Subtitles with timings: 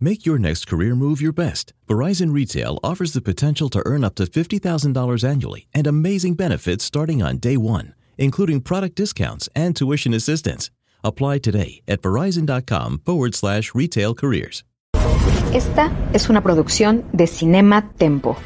[0.00, 1.72] Make your next career move your best.
[1.88, 7.20] Verizon Retail offers the potential to earn up to $50,000 annually and amazing benefits starting
[7.20, 10.70] on day one, including product discounts and tuition assistance.
[11.02, 14.62] Apply today at verizon.com forward slash retail careers.
[15.52, 18.36] Esta es una producción de Cinema Tempo.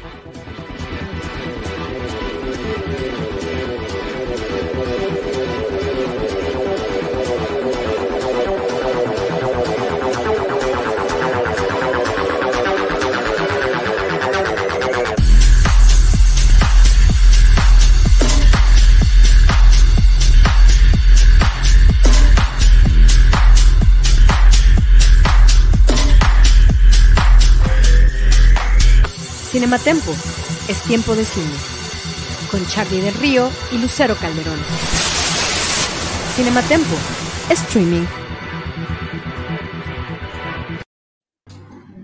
[29.73, 30.11] Cinematempo
[30.69, 31.49] es tiempo de cine,
[32.51, 34.59] con Charlie del Río y Lucero Calderón.
[36.35, 36.95] Cinematempo,
[37.49, 38.05] streaming.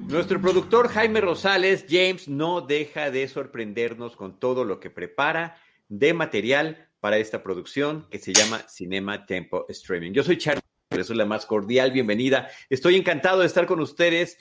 [0.08, 6.16] Nuestro productor Jaime Rosales, James, no deja de sorprendernos con todo lo que prepara de
[6.16, 10.14] material para esta producción que se llama Cinema Tempo Streaming.
[10.14, 12.50] Yo soy Charlie, eso es la más cordial bienvenida.
[12.68, 14.40] Estoy encantado de estar con ustedes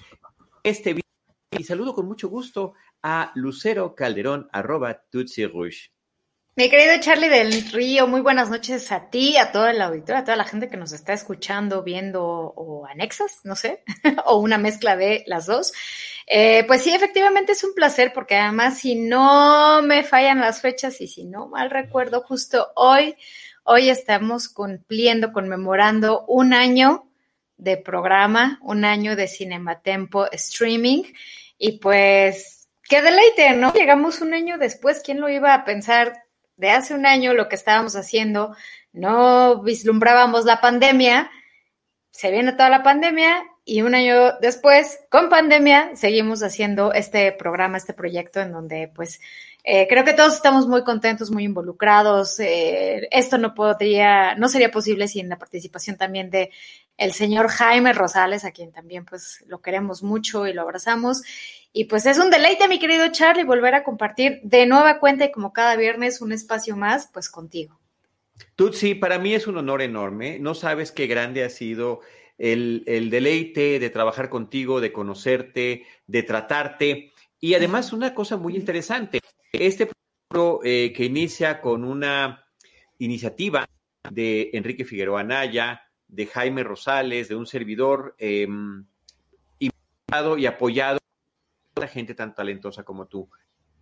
[0.63, 1.08] este video
[1.51, 5.91] y saludo con mucho gusto a Lucero Calderón, arroba Tutsi Rouge.
[6.57, 10.25] Mi querido Charlie del Río, muy buenas noches a ti, a toda la auditoría, a
[10.25, 13.85] toda la gente que nos está escuchando, viendo o anexas, no sé,
[14.27, 15.73] o una mezcla de las dos.
[16.27, 21.01] Eh, pues sí, efectivamente es un placer porque además si no me fallan las fechas
[21.01, 23.15] y si no mal recuerdo, justo hoy,
[23.63, 27.08] hoy estamos cumpliendo, conmemorando un año
[27.59, 31.03] de programa, un año de Cinematempo streaming
[31.59, 33.75] y pues Qué deleite, ¿no?
[33.75, 36.25] Llegamos un año después, ¿quién lo iba a pensar?
[36.57, 38.57] De hace un año lo que estábamos haciendo,
[38.93, 41.31] no vislumbrábamos la pandemia,
[42.11, 47.77] se viene toda la pandemia y un año después, con pandemia, seguimos haciendo este programa,
[47.77, 49.21] este proyecto en donde pues
[49.65, 52.41] eh, creo que todos estamos muy contentos, muy involucrados.
[52.41, 56.51] Eh, esto no podría, no sería posible sin la participación también de
[56.97, 61.23] el señor Jaime Rosales, a quien también pues lo queremos mucho y lo abrazamos.
[61.73, 65.33] Y pues es un deleite, mi querido Charlie, volver a compartir de nueva cuenta y
[65.33, 67.79] como cada viernes un espacio más, pues contigo.
[68.57, 70.39] Tutsi, para mí es un honor enorme.
[70.39, 72.01] No sabes qué grande ha sido
[72.39, 77.13] el, deleite de trabajar contigo, de conocerte, de tratarte.
[77.41, 79.21] Y además una cosa muy interesante,
[79.53, 82.45] este proyecto eh, que inicia con una
[82.99, 83.67] iniciativa
[84.11, 88.49] de Enrique Figueroa Anaya, de Jaime Rosales, de un servidor eh,
[89.59, 90.99] y apoyado
[91.87, 93.29] gente tan talentosa como tú.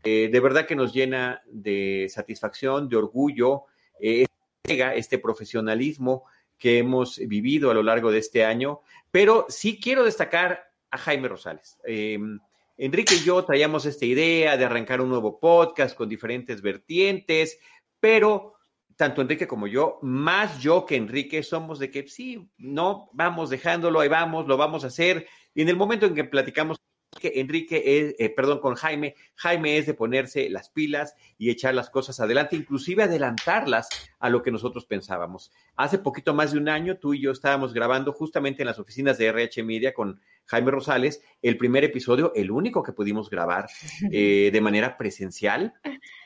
[0.04, 3.64] Eh, de verdad que nos llena de satisfacción, de orgullo,
[4.00, 4.26] eh,
[4.64, 6.24] este profesionalismo
[6.58, 11.28] que hemos vivido a lo largo de este año, pero sí quiero destacar a Jaime
[11.28, 11.78] Rosales.
[11.84, 12.38] Em,
[12.78, 17.58] Enrique y yo traíamos esta idea de arrancar un nuevo podcast con diferentes vertientes,
[18.00, 18.54] pero
[18.96, 24.00] tanto Enrique como yo, más yo que Enrique, somos de que sí, no, vamos dejándolo,
[24.00, 25.26] ahí vamos, lo vamos a hacer.
[25.54, 26.80] Y en el momento en que platicamos
[27.22, 31.90] Enrique es, eh, perdón, con Jaime, Jaime es de ponerse las pilas y echar las
[31.90, 33.88] cosas adelante, inclusive adelantarlas
[34.18, 35.52] a lo que nosotros pensábamos.
[35.76, 39.18] Hace poquito más de un año, tú y yo estábamos grabando justamente en las oficinas
[39.18, 43.66] de RH Media con Jaime Rosales el primer episodio, el único que pudimos grabar
[44.12, 45.74] eh, de manera presencial,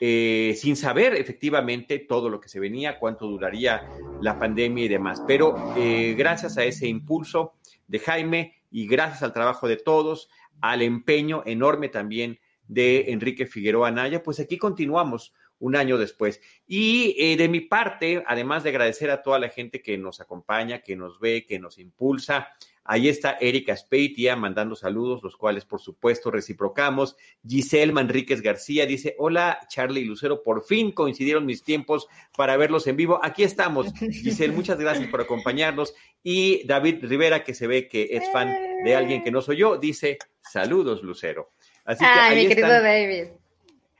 [0.00, 3.88] eh, sin saber efectivamente todo lo que se venía, cuánto duraría
[4.20, 5.22] la pandemia y demás.
[5.26, 5.74] Pero
[6.16, 7.54] gracias a ese impulso
[7.90, 10.28] de Jaime y gracias al trabajo de todos,
[10.60, 16.40] al empeño enorme también de Enrique Figueroa Anaya, pues aquí continuamos un año después.
[16.66, 20.80] Y eh, de mi parte, además de agradecer a toda la gente que nos acompaña,
[20.80, 22.48] que nos ve, que nos impulsa,
[22.90, 27.16] ahí está Erika Speitia mandando saludos, los cuales por supuesto reciprocamos.
[27.46, 32.88] Giselle Manríquez García dice, hola Charlie y Lucero, por fin coincidieron mis tiempos para verlos
[32.88, 33.20] en vivo.
[33.22, 33.92] Aquí estamos.
[33.94, 35.94] Giselle, muchas gracias por acompañarnos.
[36.24, 38.52] Y David Rivera, que se ve que es fan
[38.84, 41.52] de alguien que no soy yo, dice, saludos Lucero.
[41.84, 43.28] Así que Ay, mi querido David.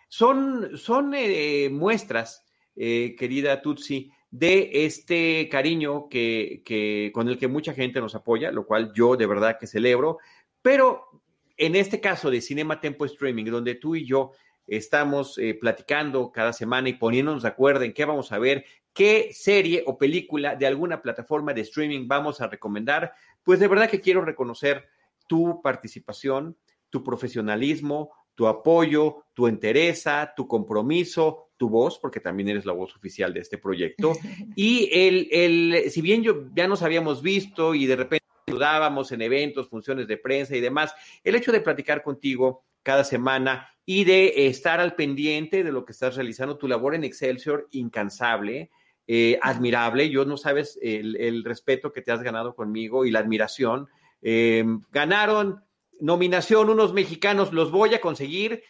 [0.09, 2.45] Son, son eh, muestras,
[2.75, 8.67] eh, querida Tutsi, de este cariño que, con el que mucha gente nos apoya, lo
[8.67, 10.19] cual yo de verdad que celebro,
[10.63, 11.23] pero
[11.57, 14.33] en este caso de Cinema Tempo Streaming, donde tú y yo
[14.67, 19.31] estamos eh, platicando cada semana y poniéndonos de acuerdo en qué vamos a ver, qué
[19.33, 23.13] serie o película de alguna plataforma de streaming vamos a recomendar,
[23.43, 24.89] pues de verdad que quiero reconocer
[25.27, 26.57] tu participación,
[26.89, 32.97] tu profesionalismo, tu apoyo, tu entereza, tu compromiso, tu voz, porque también eres la voz
[32.97, 34.15] oficial de este proyecto.
[34.57, 39.21] Y el, el, si bien yo ya nos habíamos visto y de repente ayudábamos en
[39.21, 40.95] eventos, funciones de prensa y demás.
[41.23, 45.93] El hecho de platicar contigo cada semana y de estar al pendiente de lo que
[45.93, 48.71] estás realizando, tu labor en Excelsior, incansable,
[49.07, 50.09] eh, admirable.
[50.09, 53.87] Yo no sabes el, respeto que te has ganado conmigo y la admiración.
[54.23, 55.63] Eh, ganaron
[56.01, 58.63] nominación unos mexicanos, los voy a conseguir.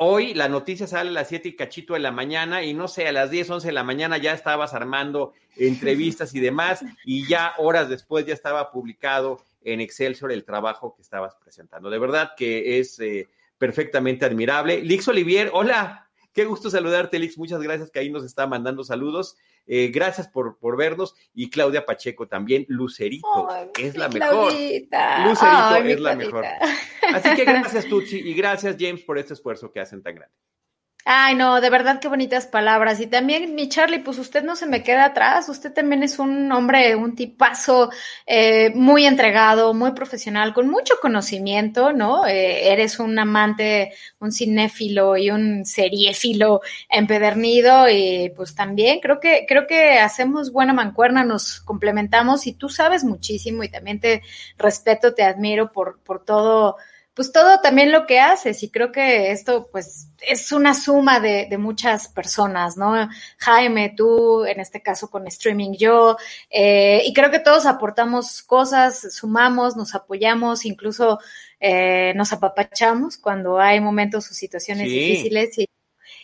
[0.00, 3.08] Hoy la noticia sale a las 7 y cachito de la mañana y no sé,
[3.08, 7.54] a las 10, 11 de la mañana ya estabas armando entrevistas y demás y ya
[7.58, 11.90] horas después ya estaba publicado en Excelsior el trabajo que estabas presentando.
[11.90, 13.28] De verdad que es eh,
[13.58, 14.82] perfectamente admirable.
[14.82, 16.08] Lix Olivier, hola.
[16.32, 17.36] Qué gusto saludarte, Lix.
[17.36, 19.36] Muchas gracias que ahí nos está mandando saludos.
[19.68, 21.14] Eh, gracias por, por, vernos.
[21.34, 22.64] Y Claudia Pacheco también.
[22.68, 23.46] Lucerito
[23.78, 24.52] es la mejor.
[24.52, 26.44] Lucerito es la mejor.
[27.14, 30.34] Así que gracias, Tucci, y gracias, James, por este esfuerzo que hacen tan grande.
[31.10, 33.00] Ay, no, de verdad qué bonitas palabras.
[33.00, 35.48] Y también, mi Charlie, pues usted no se me queda atrás.
[35.48, 37.90] Usted también es un hombre, un tipazo
[38.26, 42.26] eh, muy entregado, muy profesional, con mucho conocimiento, ¿no?
[42.26, 46.60] Eh, eres un amante, un cinéfilo y un seriéfilo
[46.90, 47.88] empedernido.
[47.88, 53.02] Y pues también creo que, creo que hacemos buena mancuerna, nos complementamos y tú sabes
[53.04, 54.22] muchísimo y también te
[54.58, 56.76] respeto, te admiro por, por todo
[57.18, 61.48] pues todo también lo que haces y creo que esto pues es una suma de,
[61.58, 62.94] muchas personas, ¿no?
[63.38, 66.16] Jaime, tú, en este caso con streaming yo,
[66.48, 71.18] eh, y creo que todos aportamos cosas, sumamos, nos apoyamos, incluso
[71.58, 75.68] eh, nos apapachamos cuando hay momentos o situaciones difíciles y,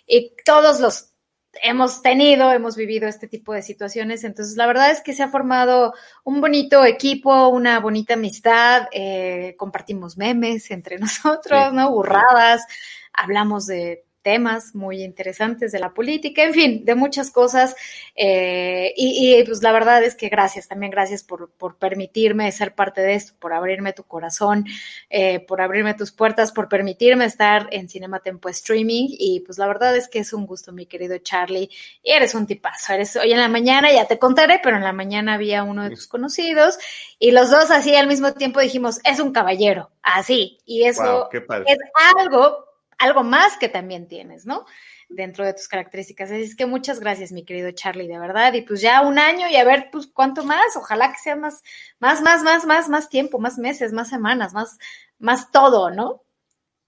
[0.06, 1.13] y todos los
[1.62, 4.25] hemos tenido, hemos vivido este tipo de situaciones.
[4.25, 9.55] Entonces, la verdad es que se ha formado un bonito equipo, una bonita amistad, eh,
[9.59, 11.91] compartimos memes entre nosotros, ¿no?
[11.91, 12.65] Burradas,
[13.12, 17.76] hablamos de temas muy interesantes de la política, en fin, de muchas cosas.
[18.17, 23.03] Eh, y, pues la verdad es que gracias, también gracias por, por permitirme ser parte
[23.03, 24.65] de esto, por abrirme tu corazón,
[25.11, 29.09] eh, por abrirme tus puertas, por permitirme estar en Cinema Tempo Streaming.
[29.11, 31.69] Y pues la verdad es que es un gusto, mi querido Charlie.
[32.03, 32.94] Y eres un tipazo.
[32.94, 35.91] Eres hoy en la mañana, ya te contaré, pero en la mañana había uno de
[35.91, 36.79] tus conocidos
[37.19, 40.59] y los dos así al mismo tiempo dijimos, es un caballero, así.
[40.65, 41.79] Y eso es
[42.17, 44.64] algo algo más que también tienes, ¿no?
[45.08, 46.31] Dentro de tus características.
[46.31, 48.52] Así es que muchas gracias, mi querido Charlie, de verdad.
[48.55, 50.76] Y pues ya un año y a ver, pues cuánto más.
[50.76, 51.62] Ojalá que sea más,
[51.99, 54.79] más, más, más, más, más tiempo, más meses, más semanas, más,
[55.19, 56.25] más todo, ¿no?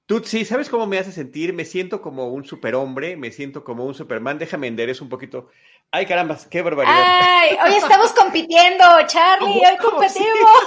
[0.07, 1.53] Tú sí, ¿sabes cómo me hace sentir?
[1.53, 4.39] Me siento como un superhombre, me siento como un Superman.
[4.39, 5.49] Déjame enderezar un poquito.
[5.91, 6.95] Ay, caramba, qué barbaridad.
[6.97, 10.63] Ay, hoy estamos compitiendo, Charlie, hoy competimos.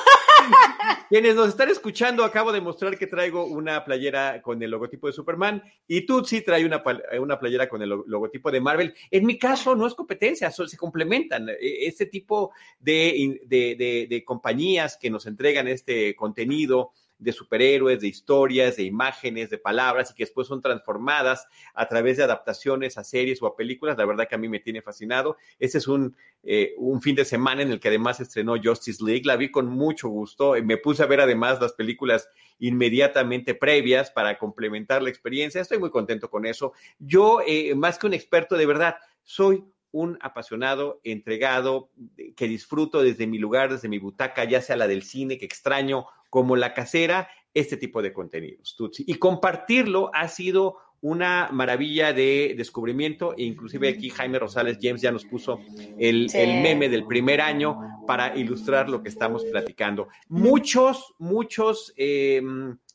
[1.10, 5.14] Quienes nos están escuchando, acabo de mostrar que traigo una playera con el logotipo de
[5.14, 6.84] Superman y sí trae una,
[7.20, 8.94] una playera con el logotipo de Marvel.
[9.10, 11.50] En mi caso, no es competencia, se complementan.
[11.50, 18.08] E, este tipo de, de, de compañías que nos entregan este contenido de superhéroes, de
[18.08, 23.04] historias, de imágenes, de palabras y que después son transformadas a través de adaptaciones a
[23.04, 23.98] series o a películas.
[23.98, 25.38] La verdad que a mí me tiene fascinado.
[25.60, 29.24] Este es un, eh, un fin de semana en el que además estrenó Justice League.
[29.26, 30.56] La vi con mucho gusto.
[30.64, 32.30] Me puse a ver además las películas
[32.60, 35.62] inmediatamente previas para complementar la experiencia.
[35.62, 36.74] Estoy muy contento con eso.
[37.00, 41.90] Yo, eh, más que un experto, de verdad, soy un apasionado, entregado,
[42.36, 46.06] que disfruto desde mi lugar, desde mi butaca, ya sea la del cine, que extraño,
[46.30, 49.04] como la casera, este tipo de contenidos, Tutsi.
[49.08, 55.12] Y compartirlo ha sido una maravilla de descubrimiento, e inclusive aquí Jaime Rosales James ya
[55.12, 55.60] nos puso
[55.98, 60.10] el, el, meme del primer año para ilustrar lo que estamos platicando.
[60.28, 62.42] Muchos, muchos eh,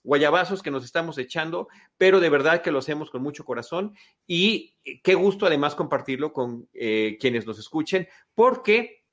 [0.05, 1.69] guayabazos que nos estamos echando,
[1.99, 3.97] pero de verdad que lo hacemos con mucho corazón
[4.27, 9.05] y qué gusto además compartirlo con eh, quienes nos escuchen, porque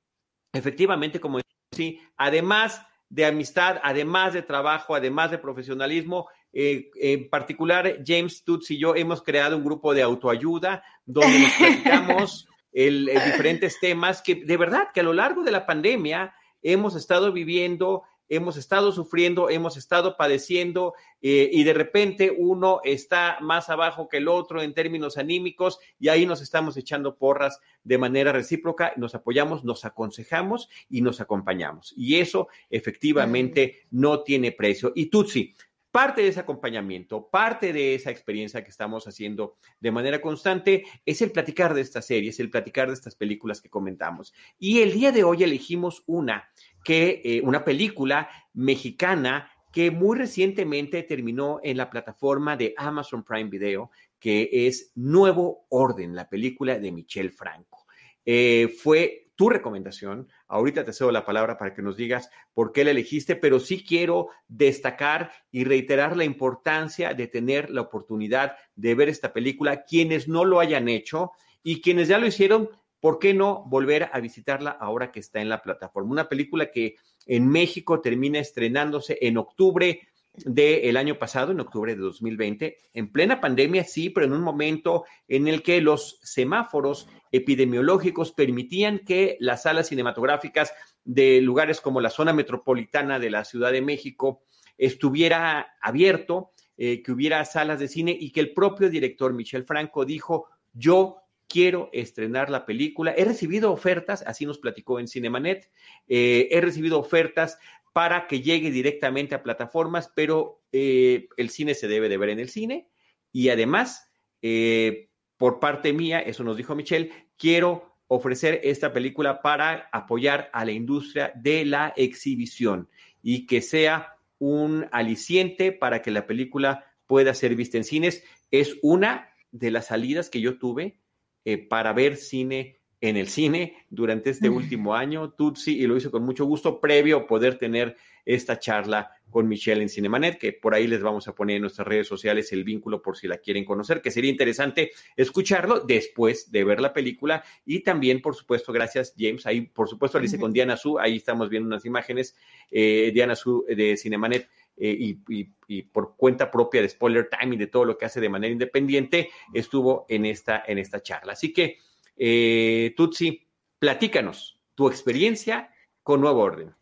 [0.54, 1.40] efectivamente, como
[1.72, 8.76] sí, además de amistad, además de trabajo, además de profesionalismo, eh, en particular, James Tutsi
[8.76, 14.36] y yo hemos creado un grupo de autoayuda donde nos platicamos el, diferentes temas que
[14.36, 19.50] de verdad que a lo largo de la pandemia hemos estado viviendo hemos estado sufriendo,
[19.50, 24.74] hemos estado padeciendo eh, y de repente uno está más abajo que el otro en
[24.74, 30.70] términos anímicos y ahí nos estamos echando porras de manera recíproca, nos apoyamos, nos aconsejamos
[30.90, 31.94] y nos acompañamos.
[31.98, 34.94] Y eso efectivamente no tiene precio.
[34.96, 35.54] Y Tutsi,
[35.92, 41.22] Parte de ese acompañamiento, parte de esa experiencia que estamos haciendo de manera constante es
[41.22, 44.34] el platicar de estas series, el platicar de estas películas que comentamos.
[44.58, 46.50] Y el día de hoy elegimos una
[46.86, 53.50] que, eh, una película mexicana que muy recientemente terminó en la plataforma de Amazon Prime
[53.50, 57.86] Video, que es Nuevo Orden, la película de Michelle Franco.
[58.26, 60.28] Eh, fue tu recomendación.
[60.48, 63.84] Ahorita te cedo la palabra para que nos digas por qué la elegiste, pero sí
[63.84, 69.84] quiero destacar y reiterar la importancia de tener la oportunidad de ver esta película.
[69.84, 71.32] Quienes no lo hayan hecho
[71.64, 72.70] y quienes ya lo hicieron,
[73.00, 76.12] ¿por qué no volver a visitarla ahora que está en la plataforma?
[76.12, 80.02] Una película que en México termina estrenándose en octubre
[80.36, 85.06] del año pasado, en octubre de 2020, en plena pandemia, sí, pero en un momento
[85.28, 90.74] en el que los semáforos epidemiológicos permitían que las salas cinematográficas
[91.04, 94.44] de lugares como la zona metropolitana de la Ciudad de México
[94.78, 100.06] estuviera abierto, eh, que hubiera salas de cine y que el propio director Michel Franco
[100.06, 103.14] dijo, yo quiero estrenar la película.
[103.16, 105.70] He recibido ofertas, así nos platicó en Cinemanet,
[106.08, 107.60] eh, he recibido ofertas
[107.94, 112.40] para que llegue directamente a plataformas, pero eh, el cine se debe de ver en
[112.40, 112.90] el cine
[113.32, 114.10] y además,
[114.42, 115.10] eh,
[115.42, 120.72] por parte mía, eso nos dijo Michelle, quiero ofrecer esta película para apoyar a la
[120.72, 122.88] industria de la exhibición
[123.24, 128.24] y que sea un aliciente para que la película pueda ser vista en cines.
[128.52, 131.00] Es una de las salidas que yo tuve
[131.44, 136.12] eh, para ver cine en el cine durante este último año, Tutsi, y lo hizo
[136.12, 140.76] con mucho gusto, previo a poder tener esta charla con Michelle en Cinemanet, que por
[140.76, 143.66] ahí les vamos a poner en nuestras redes sociales el vínculo por si la quieren
[143.66, 147.44] conocer, que sería interesante escucharlo después de ver la película.
[147.66, 149.46] Y también, por supuesto, gracias, James.
[149.48, 152.36] Ahí, por supuesto, lo hice con Diana Su, ahí estamos viendo unas imágenes,
[152.70, 154.48] eh, Diana Su de Cinemanet.
[154.78, 158.30] Eh, y, por cuenta propia de Spoiler Time y de todo lo que hace de
[158.30, 161.34] manera independiente, estuvo en esta, en esta charla.
[161.34, 161.78] Así que
[162.16, 163.48] eh, Tutsi,
[163.80, 166.76] platícanos tu experiencia con Nuevo Orden.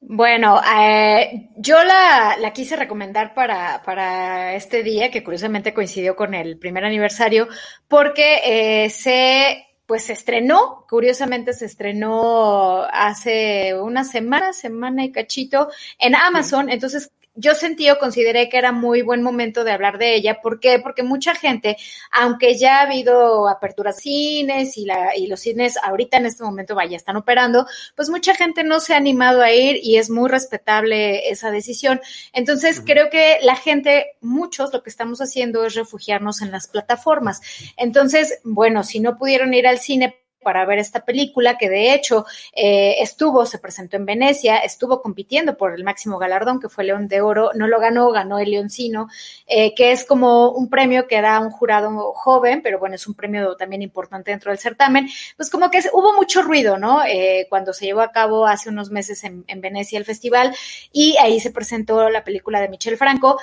[0.00, 6.58] Bueno, eh, yo la, quise recomendar para, para, este día, que curiosamente coincidió con el
[6.58, 7.48] primer aniversario,
[7.88, 15.68] porque eh, se pues se estrenó, curiosamente se estrenó hace una semana, semana y cachito,
[15.98, 16.68] en Amazon.
[16.70, 20.40] Entonces, yo sentí o consideré que era muy buen momento de hablar de ella.
[20.42, 20.78] ¿Por qué?
[20.78, 21.76] Porque mucha gente,
[22.10, 26.74] aunque ya ha habido aperturas cines y, la, y los cines ahorita en este momento,
[26.74, 30.28] vaya, están operando, pues mucha gente no se ha animado a ir y es muy
[30.28, 32.00] respetable esa decisión.
[32.32, 37.40] Entonces, creo que la gente, muchos, lo que estamos haciendo es refugiarnos en las plataformas.
[37.76, 42.24] Entonces, bueno, si no pudieron ir al cine, para ver esta película, que de hecho
[42.52, 47.08] eh, estuvo, se presentó en Venecia, estuvo compitiendo por el máximo galardón, que fue León
[47.08, 49.08] de Oro, no lo ganó, ganó el Leoncino,
[49.48, 53.14] eh, que es como un premio que da un jurado joven, pero bueno, es un
[53.14, 57.02] premio también importante dentro del certamen, pues como que hubo mucho ruido, ¿no?
[57.04, 60.54] Eh, cuando se llevó a cabo hace unos meses en, Venecia el festival
[60.92, 63.40] y ahí se presentó la película de Michel Franco.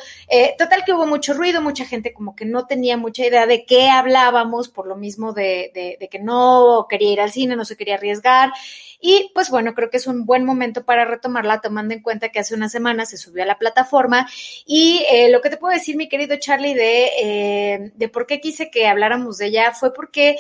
[0.58, 3.90] total que hubo mucho ruido, mucha gente como que no tenía mucha idea de qué
[3.90, 7.96] hablábamos, por lo mismo de, de que no quería ir al cine, no se quería
[7.96, 8.52] arriesgar.
[9.00, 12.40] Y pues bueno, creo que es un buen momento para retomarla, tomando en cuenta que
[12.40, 14.30] hace una semana se subió a la plataforma.
[14.66, 18.40] Y eh, lo que te puedo decir, mi querido Charlie, de, eh, de por qué
[18.40, 20.38] quise que habláramos de ella fue porque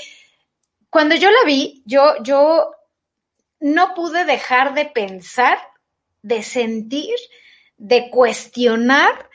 [0.91, 2.71] cuando yo la vi, yo, yo
[3.59, 5.57] no pude dejar de pensar,
[6.21, 7.15] de sentir,
[7.77, 9.29] de cuestionar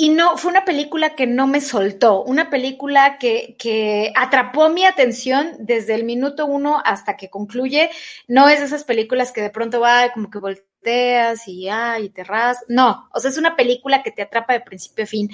[0.00, 4.86] y no, fue una película que no me soltó, una película que, que, atrapó mi
[4.86, 7.90] atención desde el minuto uno hasta que concluye.
[8.26, 12.08] No es de esas películas que de pronto va como que volteas y, ay, y
[12.08, 12.64] te ras.
[12.66, 15.28] No, o sea, es una película que te atrapa de principio a fin.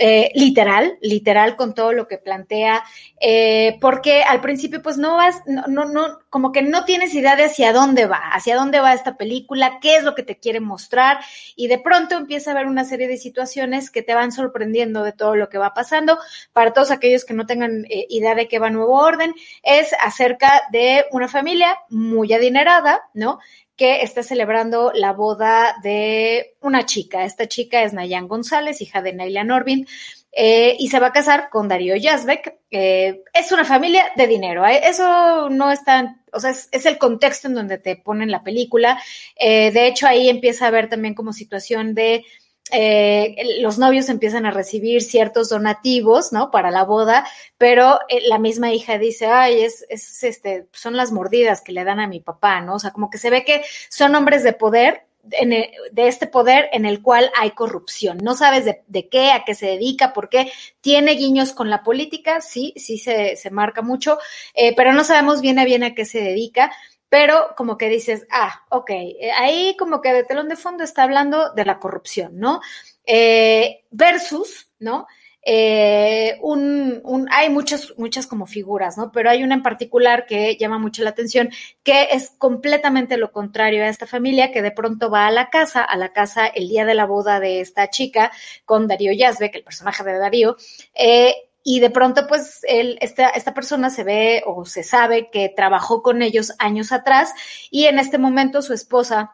[0.00, 2.84] Eh, literal, literal con todo lo que plantea,
[3.20, 7.34] eh, porque al principio pues no vas, no, no, no, como que no tienes idea
[7.34, 10.60] de hacia dónde va, hacia dónde va esta película, qué es lo que te quiere
[10.60, 11.18] mostrar
[11.56, 15.10] y de pronto empieza a haber una serie de situaciones que te van sorprendiendo de
[15.10, 16.16] todo lo que va pasando.
[16.52, 20.62] Para todos aquellos que no tengan eh, idea de qué va Nuevo Orden, es acerca
[20.70, 23.40] de una familia muy adinerada, ¿no?
[23.78, 27.24] Que está celebrando la boda de una chica.
[27.24, 29.86] Esta chica es Nayan González, hija de Naila Norvin,
[30.32, 32.58] eh, y se va a casar con Darío Yazbek.
[32.70, 34.66] es una familia de dinero.
[34.66, 34.80] ¿eh?
[34.82, 39.00] Eso no es tan, o sea, es, el contexto en donde te ponen la película.
[39.36, 42.24] Eh, de hecho, ahí empieza a ver también como situación de
[42.72, 46.50] eh, los novios empiezan a recibir ciertos donativos, ¿no?
[46.50, 51.12] Para la boda, pero eh, la misma hija dice, ay, es, es, este, son las
[51.12, 52.74] mordidas que le dan a mi papá, ¿no?
[52.74, 56.86] O sea, como que se ve que son hombres de poder, de este poder en
[56.86, 58.18] el cual hay corrupción.
[58.22, 60.50] No sabes de, qué, a qué se dedica, por qué.
[60.80, 64.18] Tiene guiños con la política, sí, sí se, se marca mucho,
[64.54, 66.72] eh, pero no sabemos bien a bien a qué se dedica
[67.08, 71.02] pero como que dices, ah, ok, eh, ahí como que de telón de fondo está
[71.02, 72.60] hablando de la corrupción, ¿no?
[73.04, 75.06] Eh, versus, ¿no?
[75.50, 79.10] eh, un, hay muchas, muchas como figuras, ¿no?
[79.12, 81.48] Pero hay una en particular que llama mucho la atención,
[81.82, 85.82] que es completamente lo contrario a esta familia, que de pronto va a la casa,
[85.82, 88.30] a la casa el día de la boda de esta chica
[88.66, 90.56] con Darío Yazbek, el personaje de Darío,
[90.94, 91.34] eh,
[91.70, 96.02] y de pronto, pues, él, esta, esta persona se ve o se sabe que trabajó
[96.02, 97.34] con ellos años atrás
[97.70, 99.32] y en este momento su esposa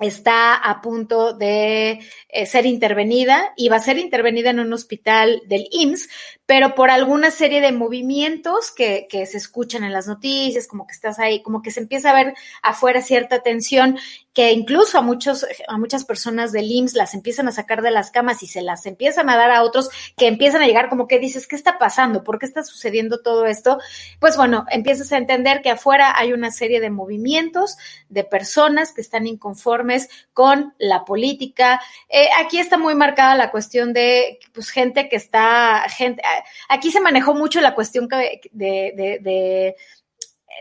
[0.00, 5.42] está a punto de eh, ser intervenida y va a ser intervenida en un hospital
[5.46, 6.08] del IMSS,
[6.44, 10.94] pero por alguna serie de movimientos que, que, se escuchan en las noticias, como que
[10.94, 13.96] estás ahí, como que se empieza a ver afuera cierta tensión
[14.40, 18.10] que incluso a muchos, a muchas personas del IMSS las empiezan a sacar de las
[18.10, 21.18] camas y se las empiezan a dar a otros que empiezan a llegar como que
[21.18, 22.24] dices, ¿qué está pasando?
[22.24, 23.78] ¿Por qué está sucediendo todo esto?
[24.18, 27.76] Pues bueno, empiezas a entender que afuera hay una serie de movimientos
[28.08, 31.78] de personas que están inconformes con la política.
[32.08, 36.22] Eh, aquí está muy marcada la cuestión de pues gente que está, gente,
[36.70, 39.76] aquí se manejó mucho la cuestión de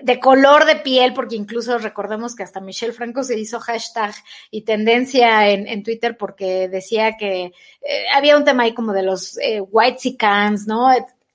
[0.01, 4.13] de color de piel, porque incluso recordemos que hasta Michelle Franco se hizo hashtag
[4.51, 7.45] y tendencia en, en Twitter porque decía que
[7.81, 10.89] eh, había un tema ahí como de los eh, white cans, ¿no?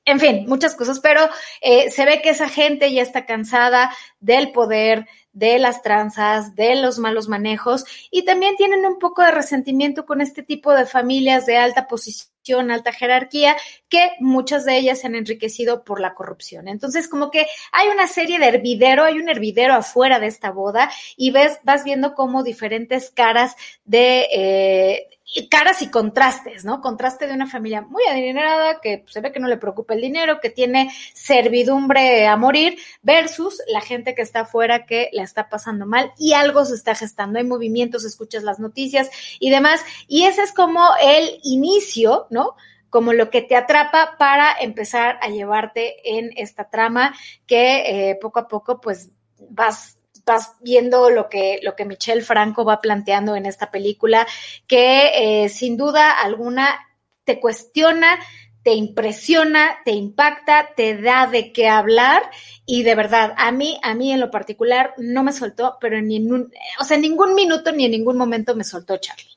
[0.06, 1.22] En fin, muchas cosas, pero
[1.62, 6.76] eh, se ve que esa gente ya está cansada del poder, de las tranzas, de
[6.76, 11.46] los malos manejos y también tienen un poco de resentimiento con este tipo de familias
[11.46, 13.56] de alta posición, alta jerarquía,
[13.88, 16.68] que muchas de ellas se han enriquecido por la corrupción.
[16.68, 20.90] Entonces, como que hay una serie de hervidero, hay un hervidero afuera de esta boda
[21.16, 25.08] y ves, vas viendo como diferentes caras de, eh,
[25.50, 26.80] caras y contrastes, ¿no?
[26.80, 30.40] Contraste de una familia muy adinerada, que se ve que no le preocupa el dinero,
[30.40, 35.86] que tiene servidumbre a morir, versus la gente que está afuera que la está pasando
[35.86, 37.38] mal y algo se está gestando.
[37.38, 39.80] Hay movimientos, escuchas las noticias y demás.
[40.08, 42.54] Y ese es como el inicio, ¿no?
[42.90, 47.12] como lo que te atrapa para empezar a llevarte en esta trama
[47.44, 49.10] que eh, poco a poco pues
[49.48, 54.26] vas vas viendo lo que, lo que Michelle Franco va planteando en esta película,
[54.66, 56.80] que eh, sin duda alguna
[57.24, 58.18] te cuestiona,
[58.62, 62.22] te impresiona, te impacta, te da de qué hablar
[62.66, 66.08] y de verdad, a mí, a mí en lo particular no me soltó, pero en
[66.08, 69.34] ningún, o sea, en ningún minuto ni en ningún momento me soltó Charlie.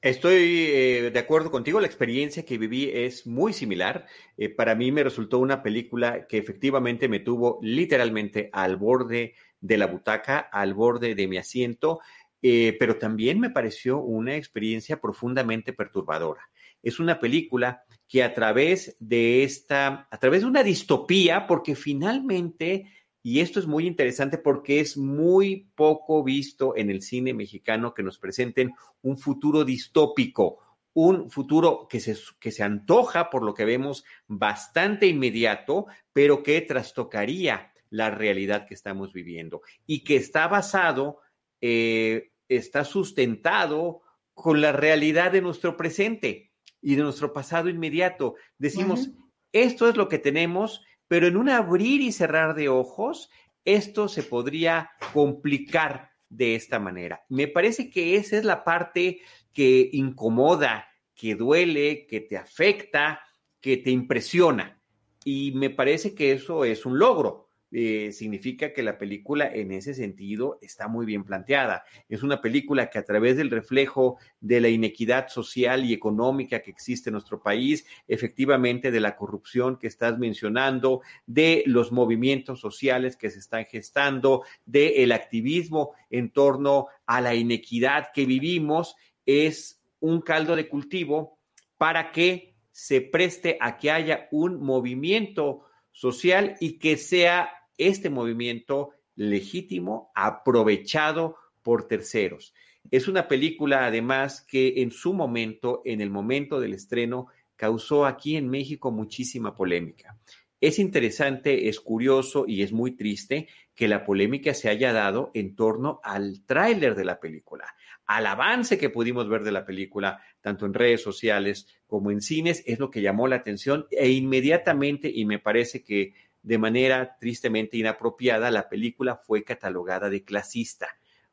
[0.00, 4.06] Estoy eh, de acuerdo contigo, la experiencia que viví es muy similar.
[4.36, 9.78] Eh, para mí me resultó una película que efectivamente me tuvo literalmente al borde de
[9.78, 12.00] la butaca al borde de mi asiento,
[12.42, 16.42] eh, pero también me pareció una experiencia profundamente perturbadora.
[16.82, 22.92] Es una película que a través de esta, a través de una distopía, porque finalmente,
[23.22, 28.04] y esto es muy interesante porque es muy poco visto en el cine mexicano que
[28.04, 30.58] nos presenten un futuro distópico,
[30.94, 36.60] un futuro que se, que se antoja, por lo que vemos, bastante inmediato, pero que
[36.60, 41.18] trastocaría la realidad que estamos viviendo y que está basado,
[41.60, 44.02] eh, está sustentado
[44.34, 48.36] con la realidad de nuestro presente y de nuestro pasado inmediato.
[48.58, 49.10] Decimos,
[49.52, 53.30] esto es lo que tenemos, pero en un abrir y cerrar de ojos,
[53.64, 57.24] esto se podría complicar de esta manera.
[57.28, 59.20] Me parece que esa es la parte
[59.52, 63.20] que incomoda, que duele, que te afecta,
[63.60, 64.80] que te impresiona.
[65.24, 67.47] Y me parece que eso es un logro.
[67.70, 71.84] Eh, significa que la película en ese sentido está muy bien planteada.
[72.08, 76.70] Es una película que a través del reflejo de la inequidad social y económica que
[76.70, 83.16] existe en nuestro país, efectivamente de la corrupción que estás mencionando, de los movimientos sociales
[83.16, 89.82] que se están gestando, del el activismo en torno a la inequidad que vivimos, es
[90.00, 91.38] un caldo de cultivo
[91.76, 98.90] para que se preste a que haya un movimiento social y que sea este movimiento
[99.14, 102.54] legítimo aprovechado por terceros.
[102.90, 108.36] Es una película, además, que en su momento, en el momento del estreno, causó aquí
[108.36, 110.16] en México muchísima polémica.
[110.60, 115.54] Es interesante, es curioso y es muy triste que la polémica se haya dado en
[115.54, 120.66] torno al tráiler de la película, al avance que pudimos ver de la película, tanto
[120.66, 125.26] en redes sociales como en cines, es lo que llamó la atención e inmediatamente, y
[125.26, 130.88] me parece que de manera tristemente inapropiada, la película fue catalogada de clasista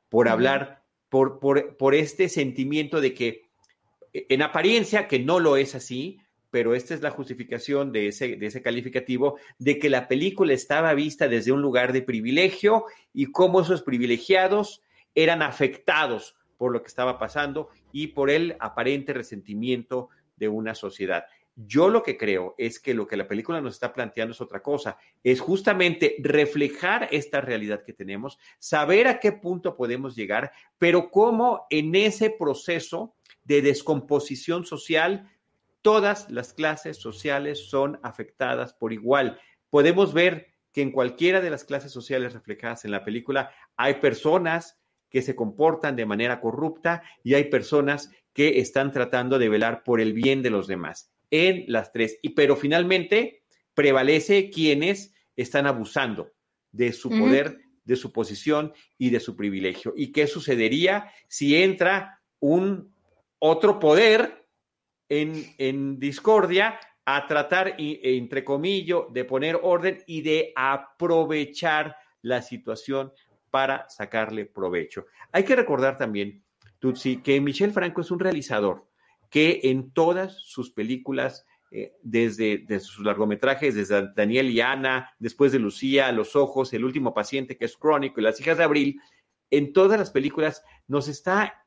[0.09, 3.49] por hablar, por, por, por este sentimiento de que,
[4.13, 6.19] e, en apariencia, que no lo es así,
[6.51, 10.93] pero esta es la justificación de ese, de ese calificativo, de que la película estaba
[10.93, 14.81] vista desde un lugar de privilegio y cómo esos privilegiados
[15.15, 21.25] eran afectados por lo que estaba pasando y por el aparente resentimiento de una sociedad.
[21.57, 24.61] Yo lo que creo es que lo que la película nos está planteando es otra
[24.61, 31.09] cosa, es justamente reflejar esta realidad que tenemos, saber a qué punto podemos llegar, pero
[31.09, 33.15] cómo en ese proceso
[33.45, 35.31] de descomposición social,
[35.81, 39.39] todas las clases sociales son afectadas por igual.
[39.69, 44.77] Podemos ver que en cualquiera de las clases sociales reflejadas en la película hay personas
[45.09, 50.01] que se comportan de manera corrupta y hay personas que están tratando de velar por
[50.01, 52.17] el bien de los demás en las tres.
[52.21, 56.31] Y pero finalmente prevalece quienes están abusando
[56.71, 59.93] de su poder, de su posición y de su privilegio.
[59.95, 62.93] ¿Y qué sucedería si entra un
[63.39, 64.47] otro poder
[65.09, 72.41] en, en discordia a tratar, e, entre comillas, de poner orden y de aprovechar la
[72.41, 73.13] situación
[73.51, 75.05] para sacarle provecho.
[75.31, 76.43] Hay que recordar también,
[76.79, 78.87] Tutsi, que Michel Franco es un realizador
[79.35, 85.59] que en todas sus películas, eh, desde, sus largometrajes, desde Daniel y Ana, después de
[85.59, 89.01] Lucía, Los Ojos, El último paciente, que es Crónico, y Las hijas de Abril,
[89.51, 91.65] en todas las películas nos está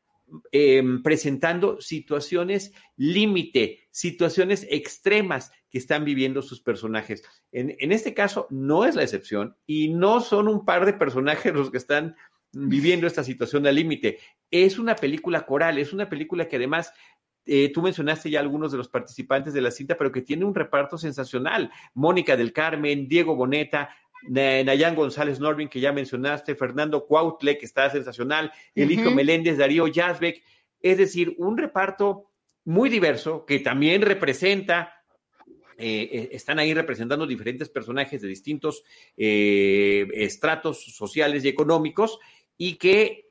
[0.52, 7.22] Em, presentando situaciones límite, situaciones extremas que están viviendo sus personajes.
[7.50, 11.70] En, este caso no es la excepción y no son un par de personajes los
[11.70, 12.14] que están
[12.52, 14.18] viviendo esta situación de límite.
[14.50, 16.92] Es una película coral, es una película que además
[17.48, 20.54] eh, tú mencionaste ya algunos de los participantes de la cinta, pero que tiene un
[20.54, 21.70] reparto sensacional.
[21.94, 23.90] Mónica del Carmen, Diego Boneta,
[24.28, 29.86] Nayan González Norvin, que ya mencionaste, Fernando Cuautle, que está sensacional, el hijo Meléndez, Darío
[29.86, 30.42] Yazbek,
[30.80, 32.28] es decir, un reparto
[32.64, 35.02] muy diverso que también representa,
[35.78, 38.84] eh, eh, están ahí representando diferentes personajes de distintos
[39.16, 42.18] eh, estratos sociales y económicos
[42.56, 43.24] y que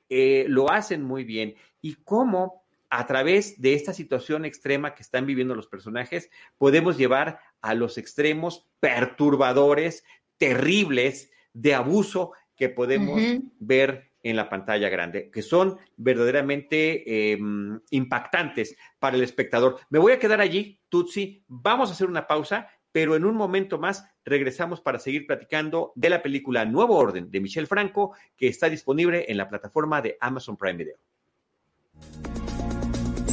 [0.48, 1.56] lo hacen muy bien.
[1.82, 7.40] Y cómo a través de esta situación extrema que están viviendo los personajes, podemos llevar
[7.62, 10.04] a los extremos perturbadores
[10.38, 13.22] terribles de abuso que podemos
[13.60, 19.80] ver en la pantalla grande, que son verdaderamente em, impactantes para el espectador.
[19.90, 23.78] Me voy a quedar allí, Tutsi, vamos a hacer una pausa, pero en un momento
[23.78, 28.70] más regresamos para seguir platicando de la película Nuevo Orden de Michelle Franco, que está
[28.70, 30.98] disponible en la plataforma de Amazon Prime Video.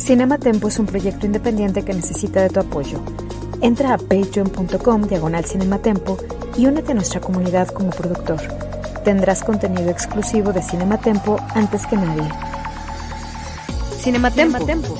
[0.04, 3.02] Cinema Tempo es un proyecto independiente que necesita de tu apoyo.
[3.62, 6.18] Entra a patreon.com diagonal cinematempo
[6.58, 8.38] y únete a nuestra comunidad como productor.
[9.02, 12.28] Tendrás contenido exclusivo de Cinematempo antes que nadie.
[13.98, 14.66] Cinematempo.
[14.66, 14.94] Tempo.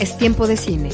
[0.00, 0.90] Es tiempo de cine.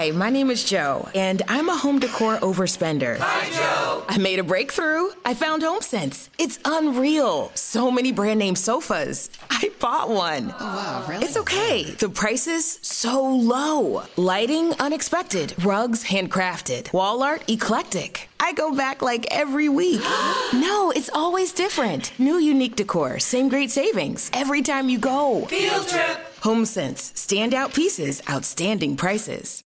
[0.00, 3.16] Hi, my name is Joe, and I'm a home decor overspender.
[3.18, 4.04] Hi, Joe.
[4.08, 5.08] I made a breakthrough.
[5.24, 6.28] I found HomeSense.
[6.38, 7.50] It's unreal.
[7.54, 9.30] So many brand name sofas.
[9.62, 10.54] I bought one.
[10.58, 11.24] Oh, wow, really?
[11.24, 11.82] It's okay.
[11.82, 14.04] The price is so low.
[14.16, 15.54] Lighting unexpected.
[15.62, 16.90] Rugs handcrafted.
[16.94, 18.30] Wall art eclectic.
[18.40, 20.00] I go back like every week.
[20.54, 22.18] no, it's always different.
[22.18, 25.44] New unique decor, same great savings every time you go.
[25.46, 26.18] Field trip.
[26.40, 29.62] HomeSense, standout pieces, outstanding prices.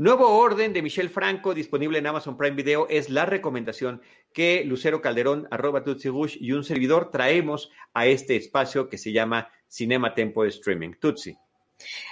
[0.00, 4.00] Nuevo Orden de Michelle Franco, disponible en Amazon Prime Video, es la recomendación
[4.32, 9.12] que Lucero Calderón, arroba Tutsi Rush y un servidor traemos a este espacio que se
[9.12, 10.92] llama Cinema Tempo de Streaming.
[11.00, 11.36] Tutsi.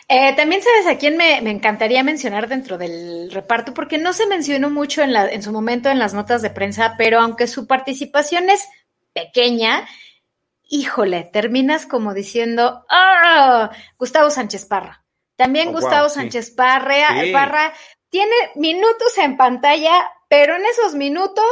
[0.09, 4.71] Eh, también sabes a quién me, encantaría mencionar dentro del reparto, porque no se mencionó
[4.71, 8.49] mucho en, la, en su momento en las notas de prensa, pero aunque su participación
[8.49, 8.65] es
[9.13, 9.89] pequeña,
[10.69, 13.71] híjole, terminas como diciendo, ¡ah!
[13.99, 15.05] Gustavo Sánchez Parra.
[15.35, 17.73] También oh, Gustavo Sánchez Parra
[18.09, 21.45] tiene minutos en pantalla, pero en esos minutos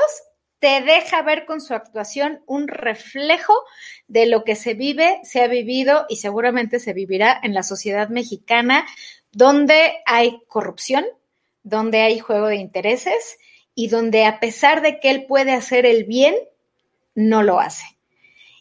[0.65, 3.53] te deja ver con su actuación un reflejo
[4.09, 8.09] de lo que se vive, se ha vivido y seguramente se vivirá en la sociedad
[8.09, 8.87] mexicana,
[9.31, 11.05] donde hay corrupción,
[11.65, 13.37] donde hay juego de intereses
[13.75, 16.35] y donde a pesar de que él puede hacer el bien,
[17.15, 17.85] no lo hace.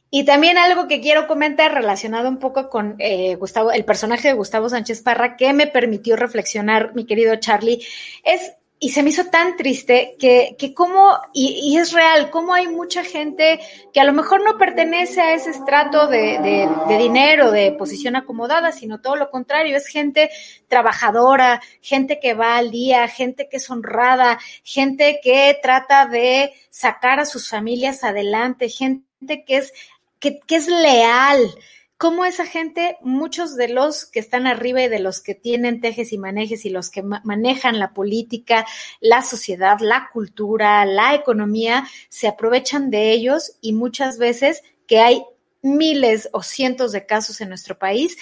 [0.09, 4.33] Y también algo que quiero comentar relacionado un poco con eh, Gustavo, el personaje de
[4.33, 7.81] Gustavo Sánchez Parra, que me permitió reflexionar, mi querido Charlie,
[8.25, 12.67] es, y se me hizo tan triste que, que cómo, y, es real, cómo hay
[12.67, 13.61] mucha gente
[13.93, 18.17] que a lo mejor no pertenece a ese estrato de, de, de dinero, de posición
[18.17, 20.29] acomodada, sino todo lo contrario, es gente
[20.67, 27.21] trabajadora, gente que va al día, gente que es honrada, gente que trata de sacar
[27.21, 29.73] a sus familias adelante, gente que es
[30.47, 31.53] que, es leal,
[32.03, 36.11] cómo esa gente, muchos de los que están arriba y de los que tienen tejes
[36.11, 38.65] y manejes y los que manejan la política,
[38.99, 45.23] la sociedad, la cultura, la economía, se aprovechan de ellos y muchas veces que hay
[45.61, 48.17] miles o cientos de casos en nuestro país,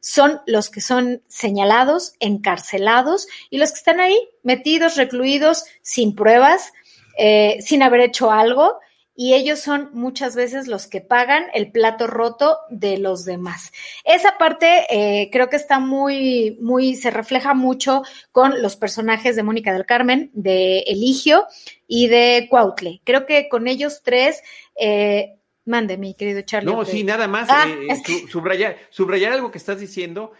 [0.00, 6.74] son los que son señalados, encarcelados y los que están ahí metidos, recluidos, sin pruebas,
[7.16, 8.80] eh, sin haber hecho algo
[9.16, 13.72] y ellos son muchas veces los que pagan el plato roto de los demás.
[14.04, 19.44] Esa parte eh, creo que está muy, muy, se refleja mucho con los personajes de
[19.44, 21.44] Mónica del Carmen, de Eligio
[21.86, 23.00] y de Cuautle.
[23.04, 24.42] Creo que con ellos tres,
[24.76, 26.72] eh, mande, mi querido Charlie.
[26.72, 30.32] No, sí, nada más, ah, eh, subrayar, subrayar algo que estás diciendo,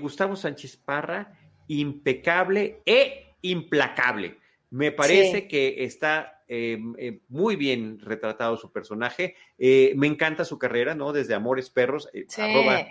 [0.00, 4.38] Gustavo Sánchez Parra, impecable e implacable.
[4.70, 9.34] Me parece que está eh, eh, muy bien retratado su personaje.
[9.58, 11.12] Eh, me encanta su carrera, ¿no?
[11.12, 12.86] Desde Amores Perros, arroba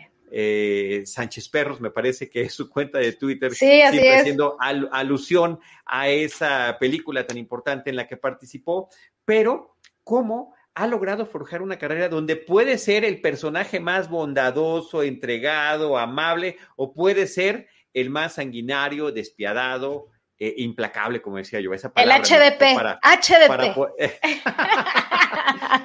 [1.06, 6.76] Sánchez Perros, me parece que es su cuenta de Twitter, siempre haciendo alusión a esa
[6.78, 8.90] película tan importante en la que participó,
[9.24, 15.98] pero cómo ha logrado forjar una carrera donde puede ser el personaje más bondadoso, entregado,
[15.98, 20.08] amable, o puede ser el más sanguinario, despiadado,
[20.40, 21.74] eh, implacable, como decía yo.
[21.74, 22.64] Esa palabra, el HDP.
[23.02, 23.78] HDP.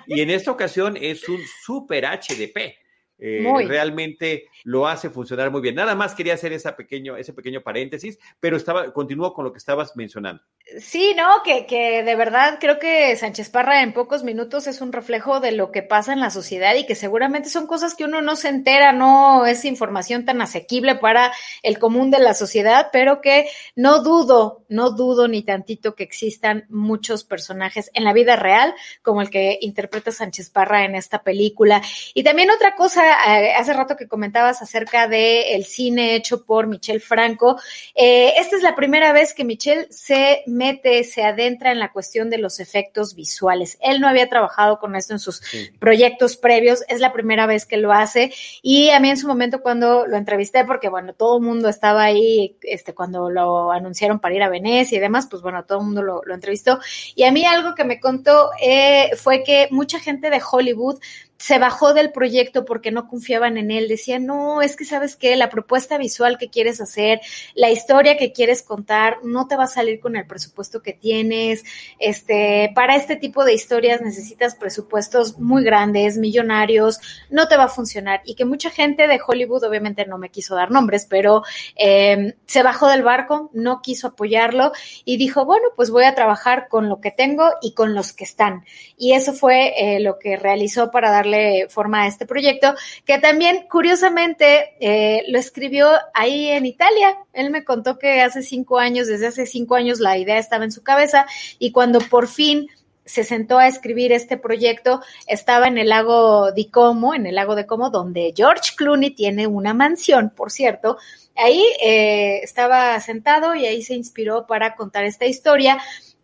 [0.06, 2.76] y en esta ocasión es un super HDP.
[3.18, 5.74] Eh, realmente lo hace funcionar muy bien.
[5.74, 9.58] Nada más quería hacer esa pequeño, ese pequeño paréntesis, pero estaba, continúo con lo que
[9.58, 10.42] estabas mencionando.
[10.78, 14.92] Sí, no, que, que de verdad creo que Sánchez Parra en pocos minutos es un
[14.92, 18.20] reflejo de lo que pasa en la sociedad y que seguramente son cosas que uno
[18.20, 23.22] no se entera, no es información tan asequible para el común de la sociedad, pero
[23.22, 28.74] que no dudo, no dudo ni tantito que existan muchos personajes en la vida real
[29.02, 31.82] como el que interpreta Sánchez Parra en esta película.
[32.14, 37.00] Y también otra cosa, hace rato que comentabas acerca del el cine hecho por Michel
[37.00, 37.58] Franco,
[37.94, 42.30] eh, esta es la primera vez que Michel se mete, se adentra en la cuestión
[42.30, 43.78] de los efectos visuales.
[43.80, 45.42] Él no había trabajado con esto en sus
[45.78, 48.32] proyectos previos, es la primera vez que lo hace.
[48.62, 52.02] Y a mí en su momento cuando lo entrevisté, porque bueno, todo el mundo estaba
[52.02, 55.84] ahí, este, cuando lo anunciaron para ir a Venecia y demás, pues bueno, todo el
[55.84, 56.78] mundo lo, entrevistó.
[57.14, 61.00] Y a mí algo que me contó eh, fue que mucha gente de Hollywood
[61.38, 63.86] se bajó del proyecto porque no confiaban en él.
[63.86, 67.20] Decían, no, es que sabes que la propuesta visual que quieres hacer,
[67.54, 71.64] la historia que quieres contar, no te va a salir con el presupuesto que tienes.
[72.00, 76.98] Este, para este tipo de historias necesitas presupuestos muy grandes, millonarios,
[77.30, 78.20] no te va a funcionar.
[78.24, 81.42] Y que mucha gente de Hollywood, obviamente no me quiso dar nombres, pero
[81.76, 84.72] em, se bajó del barco, no quiso apoyarlo
[85.04, 88.24] y dijo, bueno, pues voy a trabajar con lo que tengo y con los que
[88.24, 88.64] están.
[88.96, 93.66] Y eso fue eh, lo que realizó para dar forma a este proyecto, que también
[93.70, 97.16] curiosamente eh, lo escribió ahí en Italia.
[97.32, 100.72] Él me contó que hace cinco años, desde hace cinco años, la idea estaba en
[100.72, 101.26] su cabeza
[101.58, 102.68] y cuando por fin
[103.08, 107.54] se sentó a escribir este proyecto, estaba en el lago de Como, en el lago
[107.54, 110.98] de Como, donde George Clooney tiene una mansión, por cierto.
[111.34, 115.78] Ahí eh, estaba sentado y ahí se inspiró para contar esta historia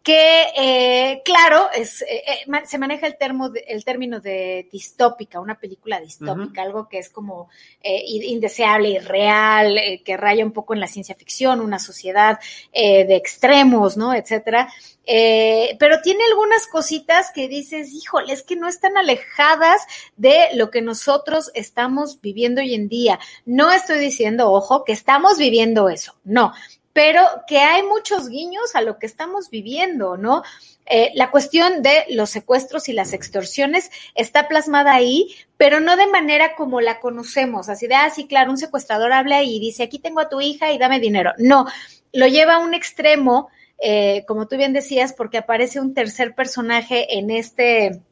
[0.05, 5.59] que eh, claro, es, eh, eh, se maneja el, termo el término de distópica, una
[5.59, 7.49] película distópica, algo que es como
[7.83, 12.39] indeseable, irreal, que raya un poco en la ciencia ficción, una sociedad
[12.73, 14.15] de extremos, ¿no?
[14.15, 14.69] Etcétera.
[15.07, 19.81] pero tiene algunas cositas que dices, híjole, es que no están alejadas
[20.17, 23.19] de lo que nosotros estamos viviendo hoy en día.
[23.47, 26.53] No estoy diciendo, ojo, que estamos viviendo eso, no,
[26.95, 30.45] pero que hay muchos guiños a lo que estamos viviendo, ¿no?
[30.87, 36.07] Eh, la cuestión de los secuestros y las extorsiones está plasmada ahí, pero no de
[36.07, 39.99] manera como la conocemos, así de, ah, sí, claro, un secuestrador habla y dice, aquí
[39.99, 41.33] tengo a tu hija y dame dinero.
[41.37, 41.67] No,
[42.13, 47.19] lo lleva a un extremo, eh, como tú bien decías, porque aparece un tercer personaje
[47.19, 48.03] en este,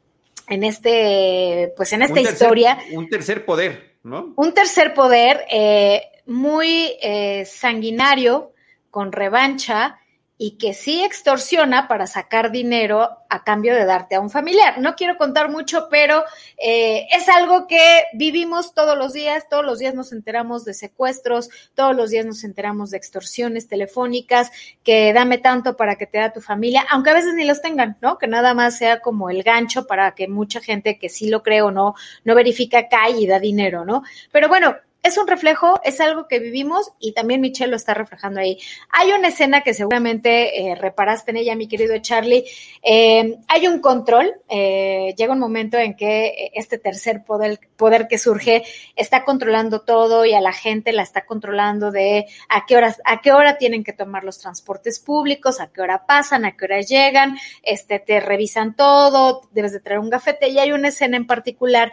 [0.49, 2.79] en este, pues en esta historia.
[2.91, 4.33] Un tercer poder, ¿no?
[4.35, 6.97] Un tercer poder eh, muy
[7.45, 8.52] sanguinario,
[8.93, 9.97] con revancha
[10.37, 14.79] y que sí extorsiona para sacar dinero a cambio de darte a un familiar.
[14.79, 16.23] No quiero contar mucho, pero
[16.57, 21.49] eh, es algo que vivimos todos los días, todos los días nos enteramos de secuestros,
[21.73, 24.51] todos los días nos enteramos de extorsiones telefónicas,
[24.83, 27.97] que dame tanto para que te da tu familia, aunque a veces ni los tengan,
[27.99, 28.19] ¿no?
[28.19, 31.63] Que nada más sea como el gancho para que mucha gente que sí lo cree
[31.63, 34.03] o no, no verifica, cae y da dinero, ¿no?
[34.31, 38.39] Pero bueno, es un reflejo, es algo que vivimos y también Michelle lo está reflejando
[38.39, 38.57] ahí.
[38.89, 42.45] Hay una escena que seguramente eh, reparaste en ella, mi querido Charlie.
[42.81, 48.17] Eh, hay un control, eh, llega un momento en que este tercer poder, poder que
[48.17, 48.63] surge
[48.95, 53.19] está controlando todo y a la gente la está controlando de a qué horas, a
[53.19, 56.79] qué hora tienen que tomar los transportes públicos, a qué hora pasan, a qué hora
[56.79, 61.27] llegan, este, te revisan todo, debes de traer un gafete y hay una escena en
[61.27, 61.91] particular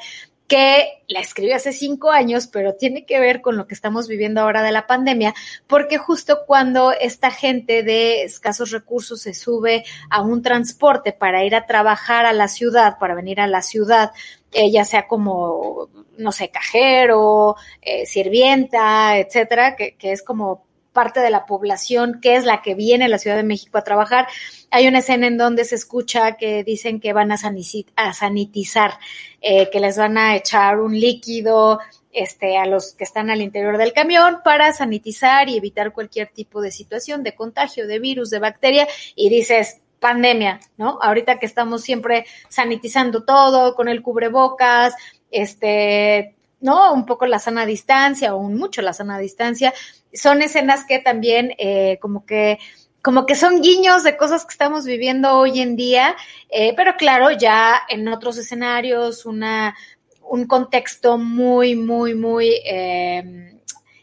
[0.51, 4.41] que la escribí hace cinco años, pero tiene que ver con lo que estamos viviendo
[4.41, 5.33] ahora de la pandemia,
[5.69, 11.55] porque justo cuando esta gente de escasos recursos se sube a un transporte para ir
[11.55, 14.11] a trabajar a la ciudad, para venir a la ciudad,
[14.51, 21.21] eh, ya sea como, no sé, cajero, eh, sirvienta, etcétera, que, que es como parte
[21.21, 24.27] de la población que es la que viene a la Ciudad de México a trabajar.
[24.71, 28.99] Hay una escena en donde se escucha que dicen que van a, sanitizar,
[29.41, 31.81] eh, que les van a echar un líquido
[32.13, 36.61] este, a los que están al interior del camión para sanitizar y evitar cualquier tipo
[36.61, 38.89] de situación de contagio, de virus, de bacteria.
[39.15, 40.99] Y dices, pandemia, ¿no?
[41.01, 44.95] Ahorita que estamos siempre sanitizando todo con el cubrebocas,
[45.31, 46.93] este, ¿no?
[46.93, 49.73] Un poco la sana distancia o un mucho la sana distancia.
[50.13, 52.59] Son escenas que también eh, como que
[53.03, 56.17] como que son guiños de cosas que estamos viviendo hoy en día,
[56.51, 59.75] eh, pero claro, ya en otros escenarios, una,
[60.23, 63.59] un contexto muy, muy, muy eh,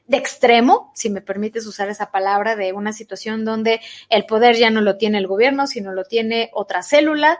[0.07, 4.69] de extremo, si me permites usar esa palabra, de una situación donde el poder ya
[4.71, 7.37] no lo tiene el gobierno, sino lo tiene otra célula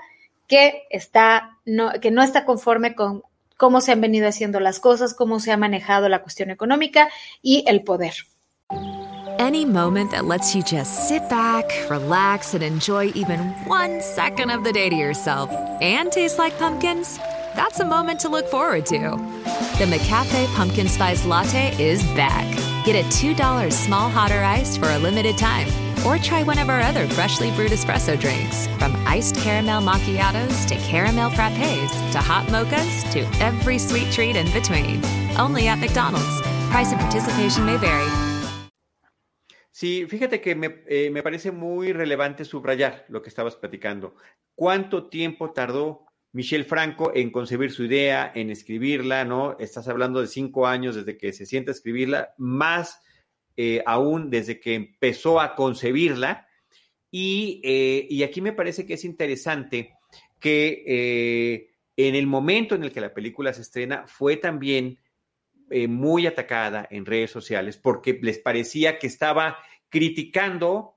[0.48, 3.24] que está, no, que no está conforme con
[3.58, 7.10] cómo se han venido haciendo las cosas, cómo se ha manejado la cuestión económica
[7.42, 8.14] y el poder.
[9.40, 14.64] Any moment that lets you just sit back, relax, and enjoy even one second of
[14.64, 17.20] the day to yourself and taste like pumpkins,
[17.56, 18.98] that's a moment to look forward to.
[19.78, 22.46] The McCafe Pumpkin Spice Latte is back.
[22.84, 25.68] Get a $2 small hot or iced for a limited time
[26.08, 28.68] or try one of our other freshly brewed espresso drinks.
[28.80, 34.50] From iced caramel macchiatos to caramel frappes to hot mochas to every sweet treat in
[34.54, 35.04] between.
[35.38, 36.42] Only at McDonald's.
[36.72, 38.10] Price and participation may vary.
[39.72, 44.16] Sí, fíjate que me, eh, me parece muy relevante subrayar lo que estabas platicando.
[44.56, 49.56] ¿Cuánto tiempo tardó Michel Franco en concebir su idea, en escribirla, ¿no?
[49.60, 53.02] Estás hablando de cinco años desde que se sienta a escribirla, más
[53.58, 56.48] eh, aún desde que empezó a concebirla.
[57.10, 59.96] Y, eh, y, aquí me parece que es interesante
[60.40, 65.00] que eh, en el momento en el que la película se estrena fue también
[65.90, 69.58] muy atacada en redes sociales porque les parecía que estaba
[69.90, 70.96] criticando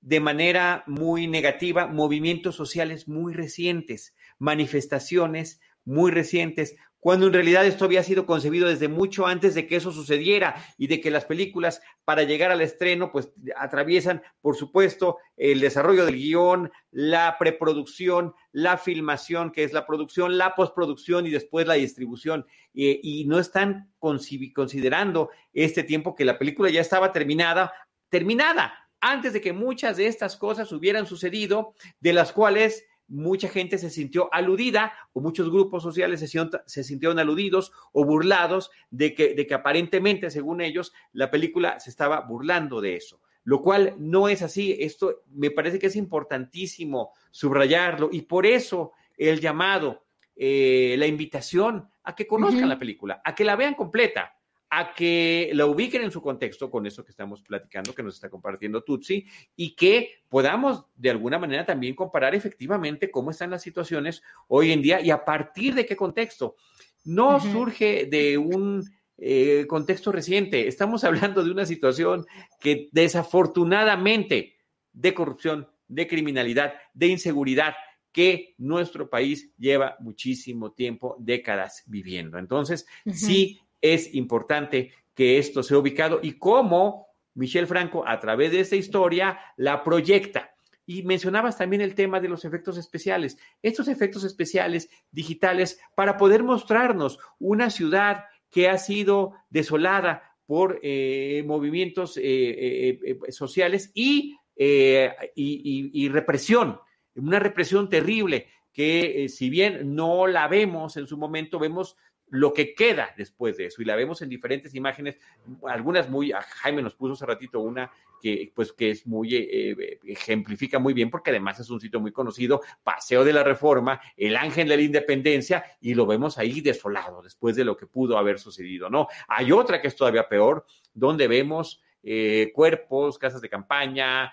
[0.00, 7.84] de manera muy negativa movimientos sociales muy recientes, manifestaciones muy recientes, cuando en realidad esto
[7.84, 11.80] había sido concebido desde mucho antes de que eso sucediera y de que las películas
[12.04, 18.78] para llegar al estreno pues atraviesan, por supuesto, el desarrollo del guion, la preproducción, la
[18.78, 22.46] filmación, que es la producción, la postproducción y después la distribución.
[22.72, 27.72] y no están considerando este tiempo que la película ya estaba terminada,
[28.08, 33.78] terminada, antes de que muchas de estas cosas hubieran sucedido, de las cuales mucha gente
[33.78, 39.46] se sintió aludida o muchos grupos sociales se, sintieron aludidos o burlados de que, de
[39.46, 44.42] que aparentemente, según ellos, la película se estaba burlando de eso, lo cual no es
[44.42, 44.76] así.
[44.78, 48.10] Esto me parece que es importantísimo subrayarlo.
[48.12, 50.04] Y por eso el llamado,
[50.36, 54.37] eh, la invitación a que conozcan la película, a que la vean completa
[54.70, 58.28] a que la ubiquen en su contexto con eso que estamos platicando, que nos está
[58.28, 59.26] compartiendo Tutsi,
[59.56, 64.82] y que podamos de alguna manera también comparar efectivamente cómo están las situaciones hoy en
[64.82, 66.56] día y a partir de qué contexto.
[67.04, 68.84] No surge de un
[69.16, 72.26] eh, contexto reciente, estamos hablando de una situación
[72.60, 74.56] que desafortunadamente
[74.92, 77.74] de corrupción, de criminalidad, de inseguridad,
[78.12, 82.38] que nuestro país lleva muchísimo tiempo, décadas viviendo.
[82.38, 88.60] Entonces, sí es importante que esto sea ubicado y cómo Michel Franco, a través de
[88.60, 90.54] esta historia, la proyecta.
[90.86, 93.38] Y mencionabas también el tema de los efectos especiales.
[93.62, 101.44] Estos efectos especiales digitales para poder mostrarnos una ciudad que ha sido desolada por eh,
[101.46, 106.80] movimientos eh, eh, sociales y, y, represión,
[107.14, 111.96] una represión terrible que si bien no la vemos en su momento, vemos
[112.30, 113.82] lo que queda después de eso.
[113.82, 115.18] Y la vemos en diferentes imágenes,
[115.66, 119.98] algunas muy, Jaime nos puso hace ratito una que pues que es muy, eh, eh,
[120.04, 124.36] ejemplifica muy bien porque además es un sitio muy conocido, Paseo de la Reforma, el
[124.36, 128.38] Ángel de la Independencia, y lo vemos ahí desolado después de lo que pudo haber
[128.38, 129.06] sucedido, ¿no?
[129.28, 134.32] Hay otra que es todavía peor, donde vemos eh, cuerpos, casas de campaña,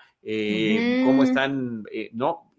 [1.04, 2.52] cómo están, no,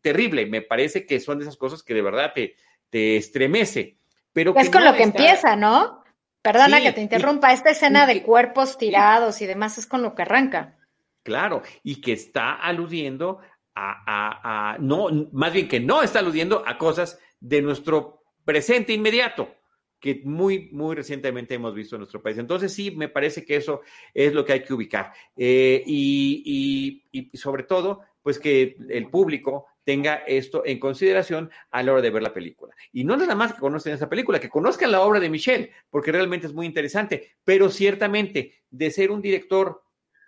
[0.00, 2.56] terrible, me parece que son de esas cosas que de verdad te,
[2.90, 4.01] te estremece
[4.34, 6.02] es con lo que empieza, ¿no?
[6.42, 10.22] Perdona que te interrumpa, esta escena de cuerpos tirados y demás es con lo que
[10.22, 10.76] arranca.
[11.22, 13.38] Claro, y que está aludiendo
[13.74, 19.54] a, a, no, más bien que no está aludiendo a cosas de nuestro presente inmediato,
[20.00, 22.36] que muy, muy recientemente hemos visto en nuestro país.
[22.36, 25.12] Entonces, sí, me parece que eso es lo que hay que ubicar.
[25.36, 31.92] Eh, y, y, sobre todo, pues que el público tenga esto en consideración a la
[31.92, 32.74] hora de ver la película.
[32.92, 36.12] Y no nada más que conozcan esa película, que conozcan la obra de Michelle, porque
[36.12, 39.82] realmente es muy interesante, pero ciertamente de ser un director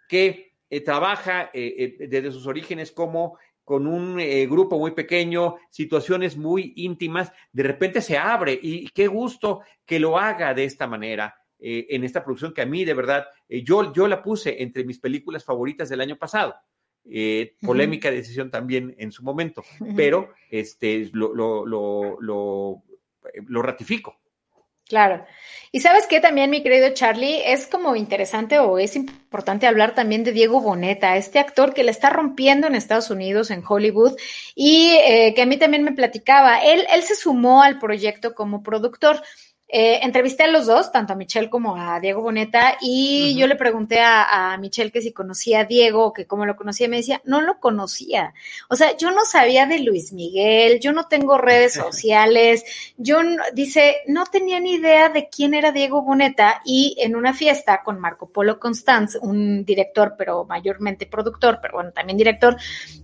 [0.09, 6.37] que eh, trabaja eh, desde sus orígenes como con un eh, grupo muy pequeño, situaciones
[6.37, 11.35] muy íntimas, de repente se abre y qué gusto que lo haga de esta manera.
[11.59, 14.85] Eh, en esta producción que a mí de verdad, eh, yo, yo la puse entre
[14.85, 16.55] mis películas favoritas del año pasado.
[17.61, 19.63] Polémica decisión también en su momento,
[19.97, 22.83] pero este, lo, lo, lo,
[23.47, 24.19] lo ratifico.
[24.87, 25.25] Claro.
[25.73, 30.25] Y sabes qué también, mi querido Charlie, es como interesante o es importante hablar también
[30.25, 34.15] de Diego Boneta, este actor que le está rompiendo en Estados Unidos, en Hollywood,
[34.55, 36.59] y eh, que a mí también me platicaba.
[36.59, 39.23] Él, él se sumó al proyecto como productor.
[39.67, 43.57] Eh, entrevisté a los dos, tanto a Michelle como a Diego Boneta, y yo le
[43.57, 47.41] pregunté a, Michelle que si conocía a Diego, que cómo lo conocía, me decía, no
[47.41, 48.35] lo conocía.
[48.69, 52.65] O sea, yo no sabía de Luis Miguel, yo no tengo redes sociales,
[52.99, 53.21] yo,
[53.55, 57.99] dice, no tenía ni idea de quién era Diego Boneta, y en una fiesta con
[57.99, 62.57] Marco Polo Constanz, un director, pero mayormente productor, pero bueno, también director,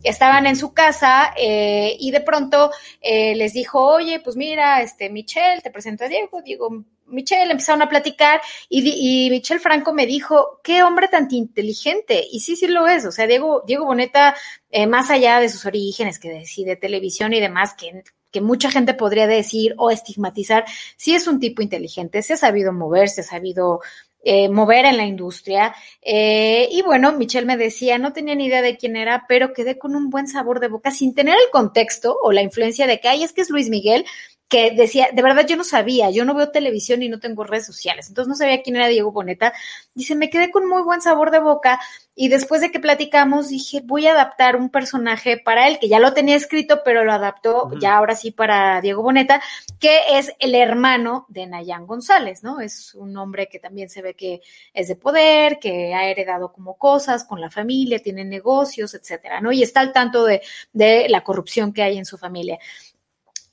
[0.03, 5.09] estaban en su casa, eh, y de pronto eh, les dijo, oye, pues mira, este,
[5.09, 10.07] Michelle, te presento a Diego, Diego Michelle, empezaron a platicar y, y, Michelle Franco me
[10.07, 12.25] dijo, qué hombre tan inteligente.
[12.31, 13.05] Y sí, sí lo es.
[13.05, 14.35] O sea, Diego, Diego Boneta,
[14.71, 18.95] eh, más allá de sus orígenes, que decide televisión y demás, que, que mucha gente
[18.95, 20.65] podría decir o estigmatizar,
[20.97, 23.81] sí es un tipo inteligente, se ha sabido mover, se ha sabido
[24.23, 25.75] eh, mover en la industria.
[26.03, 29.79] Eh, y bueno, Michelle me decía, no tenía ni idea de quién era, pero quedé
[29.79, 33.09] con un buen sabor de boca sin tener el contexto o la influencia de que,
[33.09, 34.05] ay, es que es Luis Miguel,
[34.51, 37.67] que decía, de verdad yo no sabía, yo no veo televisión y no tengo redes
[37.67, 39.53] sociales, entonces no sabía quién era Diego Boneta.
[39.95, 41.79] Dice, me quedé con muy buen sabor de boca
[42.17, 46.01] y después de que platicamos dije, voy a adaptar un personaje para él, que ya
[46.01, 49.41] lo tenía escrito, pero lo adaptó ya ahora sí para Diego Boneta,
[49.79, 52.61] que es el hermano de Nayan González, ¿no?
[52.61, 54.43] Es un hombre que también se ve que
[54.75, 59.53] es de poder, que ha heredado como cosas con la familia, tiene negocios, etcétera, ¿no?
[59.53, 60.43] Y está al tanto de,
[60.73, 62.59] de la corrupción que hay en su familia.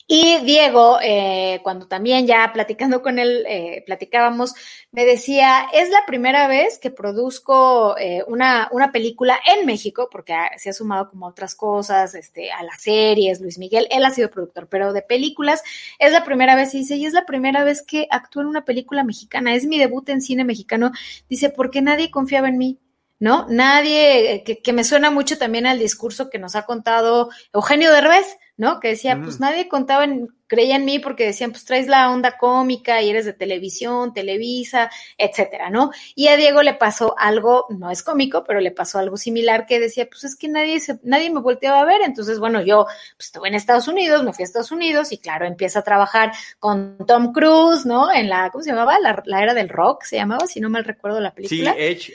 [0.10, 4.54] Y Diego, eh, cuando también ya platicando con él, eh, platicábamos,
[4.94, 10.34] me decía, es la primera vez que produzco eh, una, una, película en México, porque
[10.56, 14.32] se ha sumado como otras cosas, este, a las series, Luis Miguel, él ha sido
[14.32, 15.62] productor, pero de películas
[16.00, 18.64] es la primera vez, y dice, y es la primera vez que actúo en una
[18.64, 20.92] película mexicana, es mi debut en cine mexicano,
[21.28, 22.80] dice, porque nadie confiaba en mí.
[23.20, 23.48] ¿No?
[23.50, 28.38] Nadie, que, que me suena mucho también al discurso que nos ha contado Eugenio Derbez,
[28.58, 28.80] ¿no?
[28.80, 32.40] Que decía, pues nadie contaba, en, creía en mí porque decían, pues traes la onda
[32.40, 35.92] cómica y eres de televisión, Televisa, etcétera, ¿no?
[36.16, 39.80] Y a Diego le pasó algo, no es cómico, pero le pasó algo similar que
[39.80, 43.28] decía, pues es que nadie se, nadie me volteaba a ver, entonces, bueno, yo pues,
[43.28, 46.98] estuve en Estados Unidos, me fui a Estados Unidos y claro, empieza a trabajar con
[47.06, 48.12] Tom Cruise, ¿no?
[48.12, 48.98] En la, ¿cómo se llamaba?
[49.00, 51.74] La, era del rock, se llamaba, si no mal recuerdo la película.
[51.74, 52.14] Sí, Edge.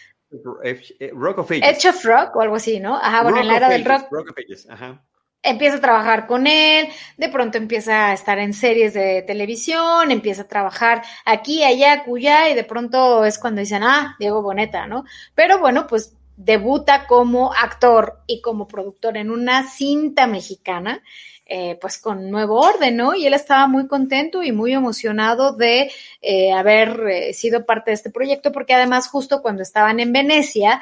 [1.12, 1.68] Rock of Ages.
[1.68, 2.96] Edge of Rock o algo así, ¿no?
[2.96, 4.08] Ajá, bueno, en la era del rock.
[4.10, 5.02] Rock of Ages, ajá
[5.42, 10.42] empieza a trabajar con él, de pronto empieza a estar en series de televisión, empieza
[10.42, 15.04] a trabajar aquí, allá, cuya, y de pronto es cuando dicen, ah, Diego Boneta, ¿no?
[15.34, 21.02] Pero bueno, pues debuta como actor y como productor en una cinta mexicana
[21.54, 23.14] eh, pues con nuevo orden, ¿no?
[23.14, 25.90] Y él estaba muy contento y muy emocionado de
[26.22, 30.80] eh, haber eh, sido parte de este proyecto, porque además justo cuando estaban en Venecia,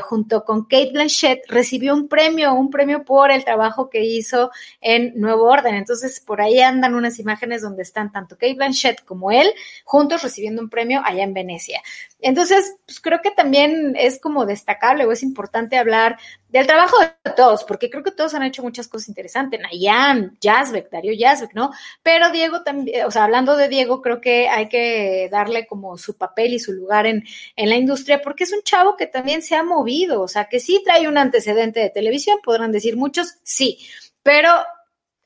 [0.00, 4.50] junto con Kate Blanchett, recibió un premio, un premio por el trabajo que hizo
[4.80, 5.74] en Nuevo Orden.
[5.74, 9.52] Entonces, por ahí andan unas imágenes donde están tanto Kate Blanchett como él
[9.84, 11.82] juntos recibiendo un premio allá en Venecia.
[12.22, 16.16] Entonces, pues creo que también es como destacable o es importante hablar
[16.48, 19.60] del trabajo de todos, porque creo que todos han hecho muchas cosas interesantes.
[19.60, 21.70] Nayan, Yazbek, Darío Yazbek, ¿no?
[22.02, 26.16] Pero Diego también, o sea, hablando de Diego, creo que hay que darle como su
[26.16, 27.24] papel y su lugar en,
[27.56, 30.60] en la industria, porque es un chavo que también se ha movido, o sea, que
[30.60, 33.78] sí trae un antecedente de televisión, podrán decir muchos, sí,
[34.22, 34.50] pero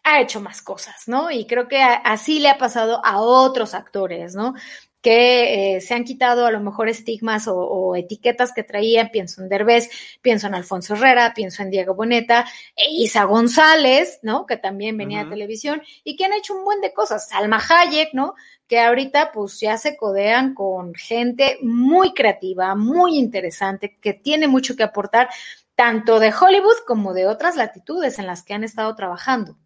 [0.03, 1.31] ha hecho más cosas, ¿no?
[1.31, 4.55] Y creo que así le ha pasado a otros actores, ¿no?
[5.03, 9.49] Que eh, se han quitado a lo mejor estigmas o, etiquetas que traían, pienso en
[9.49, 9.89] Derbez,
[10.21, 12.47] pienso en Alfonso Herrera, pienso en Diego Boneta,
[12.77, 14.47] e Isa González, ¿no?
[14.47, 18.13] Que también venía de televisión y que han hecho un buen de cosas, Salma Hayek,
[18.13, 18.35] ¿no?
[18.67, 24.77] Que ahorita pues ya se codean con gente muy creativa, muy interesante, que tiene mucho
[24.77, 25.29] que aportar,
[25.75, 29.57] tanto de Hollywood como de otras latitudes en las que han estado trabajando.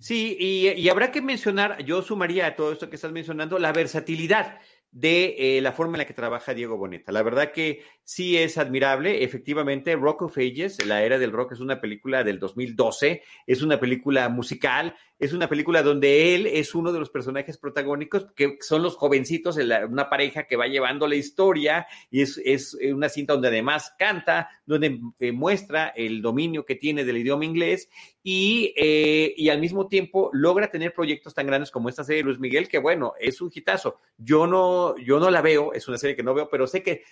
[0.00, 4.58] Sí, y, habrá que mencionar, yo sumaría a todo esto que estás mencionando, la versatilidad
[4.90, 7.12] de eh, la forma en la que trabaja Diego Boneta.
[7.12, 9.22] La verdad que sí es admirable.
[9.22, 13.78] Efectivamente, Rock of Ages, La Era del Rock, es una película del 2012, es una
[13.78, 18.82] película musical, es una película donde él es uno de los personajes protagónicos, que son
[18.82, 19.58] los jovencitos,
[19.88, 24.98] una pareja que va llevando la historia, y es, una cinta donde además canta, donde
[25.18, 27.90] eh, muestra el dominio que tiene del idioma inglés,
[28.22, 32.26] y, eh, y, al mismo tiempo logra tener proyectos tan grandes como esta serie de
[32.26, 34.00] Luis Miguel, que bueno, es un hitazo.
[34.16, 37.02] Yo no, yo no la veo, es una serie que no veo, pero sé que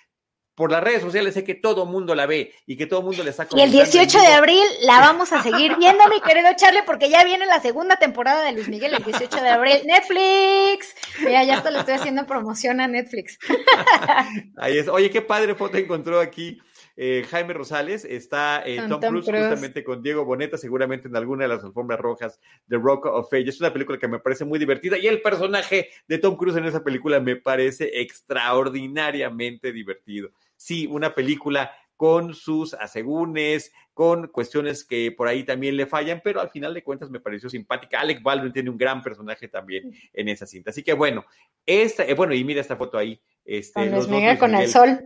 [0.59, 3.23] por las redes sociales sé que todo mundo la ve y que todo el mundo
[3.23, 6.83] le está Y el 18 de abril la vamos a seguir viendo, mi querido Charlie,
[6.85, 9.77] porque ya viene la segunda temporada de Luis Miguel el 18 de abril.
[9.87, 10.97] Netflix.
[11.21, 13.39] Mira, ya hasta le estoy haciendo promoción a Netflix.
[14.57, 14.89] Ahí es.
[14.89, 16.59] Oye, qué padre foto encontró aquí.
[16.97, 21.51] Eh, Jaime Rosales, está eh, Tom, Cruise, justamente con Diego Boneta, seguramente en alguna de
[21.51, 23.55] las alfombras rojas de Rock of Ages.
[23.55, 26.65] Es una película que me parece muy divertida y el personaje de Tom Cruise en
[26.65, 35.11] esa película me parece extraordinariamente divertido sí, una película con sus asegúnes, con cuestiones que
[35.11, 37.99] por ahí también le fallan, pero al final de cuentas me pareció simpática.
[37.99, 40.71] Alec Baldwin tiene un gran personaje también en esa cinta.
[40.71, 41.25] Así que bueno,
[41.67, 43.21] esta, eh, bueno, y mira esta foto ahí.
[43.45, 45.01] Este, con Luis Miguel con el sol.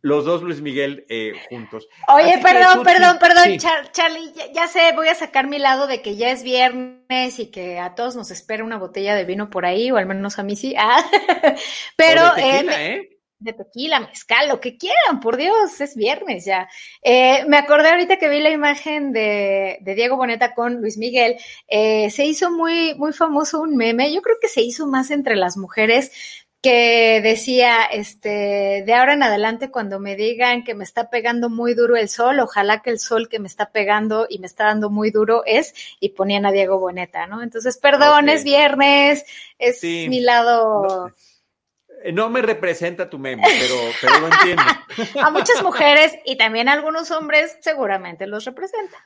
[0.00, 1.86] Los dos Luis Miguel eh, juntos.
[2.08, 6.30] Oye, perdón, perdón, perdón, Charlie, ya, sé, voy a sacar mi lado de que ya
[6.30, 9.98] es viernes y que a todos nos espera una botella de vino por ahí, o
[9.98, 10.74] al menos a mí sí.
[10.78, 11.04] Ah,
[11.96, 12.22] pero...
[12.38, 13.19] ¿eh?
[13.40, 16.68] De tequila, mezcal, lo que quieran, por Dios, es viernes ya.
[17.02, 21.36] Eh, me acordé ahorita que vi la imagen de, Diego Boneta con Luis Miguel,
[21.66, 25.36] eh, se hizo muy, muy famoso un meme, yo creo que se hizo más entre
[25.36, 26.12] las mujeres
[26.62, 31.72] que decía, este, de ahora en adelante cuando me digan que me está pegando muy
[31.72, 34.90] duro el sol, ojalá que el sol que me está pegando y me está dando
[34.90, 37.42] muy duro es, y ponían a Diego Boneta, ¿no?
[37.42, 39.24] Entonces, perdón, es viernes,
[39.58, 41.14] es mi lado...
[42.12, 44.62] no me representa tu meme, pero, pero lo entiendo.
[45.22, 48.96] A muchas mujeres y también a algunos hombres seguramente los representa.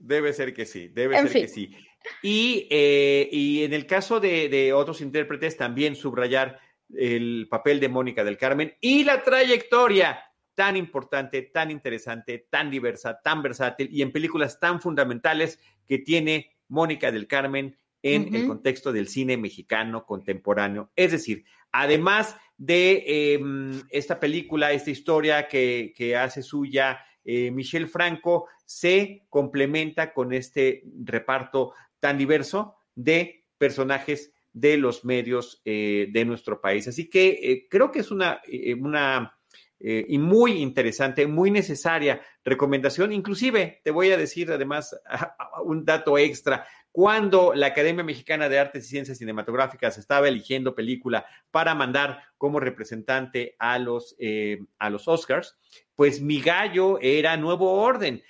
[0.00, 1.76] Debe ser que sí, debe ser que sí.
[2.22, 6.60] Y, eh, y, en el caso de, de, otros intérpretes, también subrayar
[6.96, 10.22] el papel de Mónica del Carmen y la trayectoria
[10.54, 16.56] tan importante, tan interesante, tan diversa, tan versátil y en películas tan fundamentales que tiene
[16.68, 20.90] Mónica del Carmen en el contexto del cine mexicano contemporáneo.
[20.94, 28.48] Es decir, además de em, esta película, esta historia que, hace suya eh, Michelle Franco,
[28.66, 36.60] se complementa con este reparto tan diverso de personajes de los medios eh, de nuestro
[36.60, 36.88] país.
[36.88, 38.40] Así que eh, creo que es una,
[38.78, 39.34] una
[39.80, 43.12] y muy interesante, muy necesaria recomendación.
[43.12, 44.98] Inclusive, te voy a decir además
[45.64, 46.66] un dato extra
[46.98, 52.58] cuando la Academia Mexicana de Artes y Ciencias Cinematográficas estaba eligiendo película para mandar como
[52.58, 55.56] representante a los, eh, a los Oscars,
[55.94, 58.20] pues mi gallo era Nuevo Orden.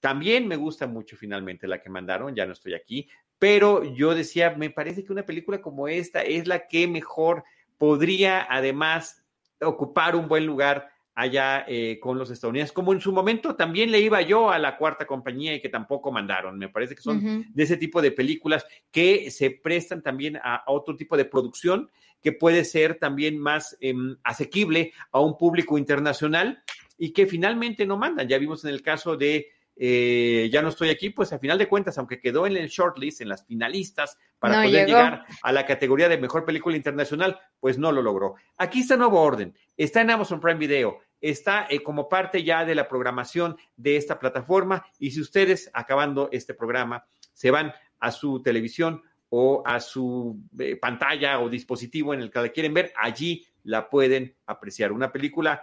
[0.00, 4.54] También me gusta mucho finalmente la que mandaron, ya no estoy aquí, pero yo decía,
[4.56, 7.44] me parece que una película como esta es la que mejor
[7.76, 9.22] podría además
[9.60, 14.00] ocupar un buen lugar allá eh, con los estadounidenses, como en su momento también le
[14.00, 16.58] iba yo a la cuarta compañía y que tampoco mandaron.
[16.58, 20.96] Me parece que son de ese tipo de películas que se prestan también a, otro
[20.96, 21.90] tipo de producción
[22.20, 26.62] que puede ser también más em, asequible a un público internacional
[26.98, 28.28] y que finalmente no mandan.
[28.28, 31.68] Ya vimos en el caso de eh, ya no estoy aquí, pues a final de
[31.68, 36.08] cuentas, aunque quedó en el shortlist, en las finalistas, para poder llegar a la categoría
[36.08, 38.34] de mejor película internacional, pues no lo logró.
[38.56, 41.00] Aquí está Nuevo Orden, está en Amazon Prime Video,
[41.30, 46.28] está eh, como parte ya de la programación de esta plataforma y si ustedes, acabando
[46.32, 52.20] este programa, se van a su televisión o a su eh, pantalla o dispositivo en
[52.20, 54.92] el que la quieren ver, allí la pueden apreciar.
[54.92, 55.62] Una película,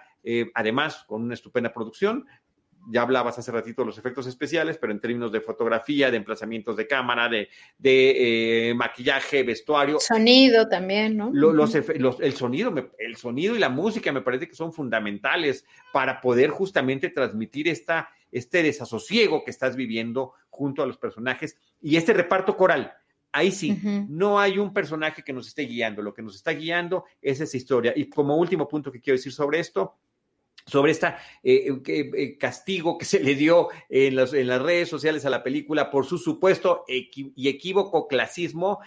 [0.55, 2.25] además, con una estupenda producción,
[2.89, 6.75] ya hablabas hace ratito de los efectos especiales, pero en términos de fotografía, de emplazamientos
[6.77, 9.99] de cámara, de, de eh, maquillaje, vestuario.
[9.99, 11.31] Sonido también, ¿no?
[11.33, 16.49] Los, el, sonido, el sonido y la música me parece que son fundamentales para poder
[16.49, 22.57] justamente transmitir esta, este desasosiego que estás viviendo junto a los personajes y este reparto
[22.57, 22.93] coral.
[23.33, 23.79] Ahí sí,
[24.09, 27.55] no hay un personaje que nos esté guiando, lo que nos está guiando es esa
[27.55, 27.93] historia.
[27.95, 29.95] Y como último punto que quiero decir sobre esto,
[30.65, 34.31] sobre este castigo que se le dio en, las
[34.61, 38.79] redes sociales a la película por su supuesto y equívoco clasismo.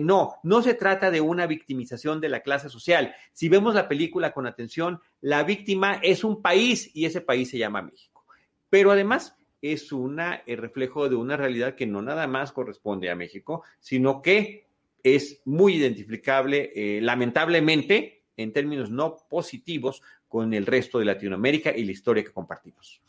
[0.00, 3.14] No, no se trata de una victimización de la clase social.
[3.32, 7.58] Si vemos la película con atención, la víctima es un país y ese país se
[7.58, 8.24] llama México.
[8.68, 13.16] Pero además, es una, el reflejo de una realidad que no nada más corresponde a
[13.16, 14.66] México, sino que
[15.04, 20.02] es muy identificable, lamentablemente, en términos no positivos,
[20.32, 23.02] con el resto de Latinoamérica y la historia que compartimos.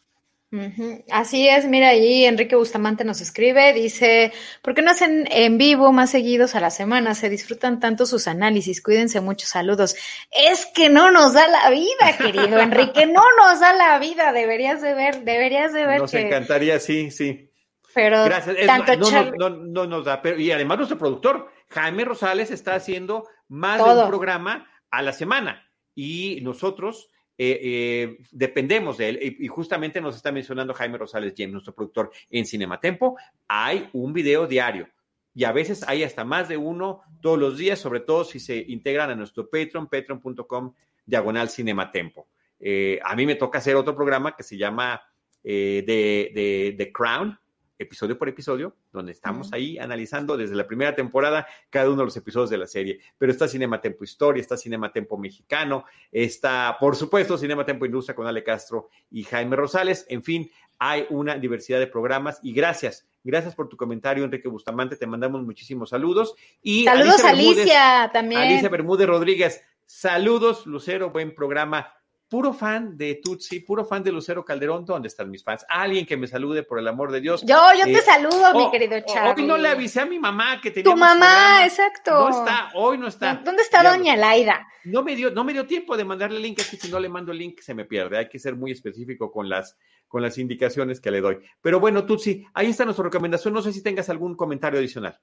[1.09, 5.93] Así es, mira, ahí Enrique Bustamante nos escribe, dice, ¿por qué no hacen en vivo
[5.93, 7.15] más seguidos a la semana?
[7.15, 9.95] Se disfrutan tanto sus análisis, cuídense mucho, saludos.
[10.29, 14.81] Es que no nos da la vida, querido Enrique, no nos da la vida, deberías
[14.81, 16.01] de ver, deberías de ver.
[16.01, 17.49] Nos encantaría, sí, sí.
[17.95, 18.57] Pero Gracias.
[18.67, 23.27] Tanto no, no, no, nos da, pero, y además nuestro productor, Jaime Rosales, está haciendo
[23.47, 29.37] más de un programa a la semana y nosotros eh, eh, dependemos de él.
[29.39, 33.17] Y, justamente nos está mencionando Jaime Rosales James, nuestro productor en Cinematempo.
[33.47, 34.87] Hay un video diario
[35.33, 38.57] y a veces hay hasta más de uno todos los días, sobre todo si se
[38.57, 40.73] integran a nuestro Patreon, patreon.com
[41.05, 42.27] diagonal Cinematempo.
[42.59, 45.01] Eh, a mí me toca hacer otro programa que se llama
[45.43, 47.37] The, The Crown,
[47.83, 52.17] episodio por episodio, donde estamos ahí analizando desde la primera temporada cada uno de los
[52.17, 52.99] episodios de la serie.
[53.17, 58.15] Pero está Cinema Tempo Historia, está Cinema Tempo Mexicano, está, por supuesto, Cinema Tempo Industria
[58.15, 60.05] con Ale Castro y Jaime Rosales.
[60.09, 63.07] En fin, hay una diversidad de programas y gracias.
[63.23, 64.97] Gracias por tu comentario, Enrique Bustamante.
[64.97, 66.35] Te mandamos muchísimos saludos.
[66.61, 68.41] Y saludos, Alicia, también.
[68.41, 69.61] Alicia Bermúdez Rodríguez.
[69.85, 71.93] Saludos, Lucero, buen programa
[72.33, 75.63] puro fan de Tutsi, puro fan de Lucero Calderón, ¿dónde están mis fans?
[75.69, 77.43] Alguien que me salude, por el amor de Dios.
[77.45, 79.43] Yo, yo te eh, saludo, mi oh, querido Charlie.
[79.43, 80.91] Hoy no le avisé a mi mamá que tenía.
[80.91, 82.09] Tu mamá, exacto.
[82.09, 83.35] No está, hoy no está.
[83.35, 84.67] ¿Dónde está Doña Laida?
[84.83, 86.99] No me dio, no me dio tiempo de mandarle el link, es que si no
[86.99, 88.17] le mando el link se me pierde.
[88.17, 89.77] Hay que ser muy específico con las,
[90.07, 91.37] con las indicaciones que le doy.
[91.61, 93.53] Pero bueno, Tutsi, ahí está nuestra recomendación.
[93.53, 95.19] No sé si tengas algún comentario adicional.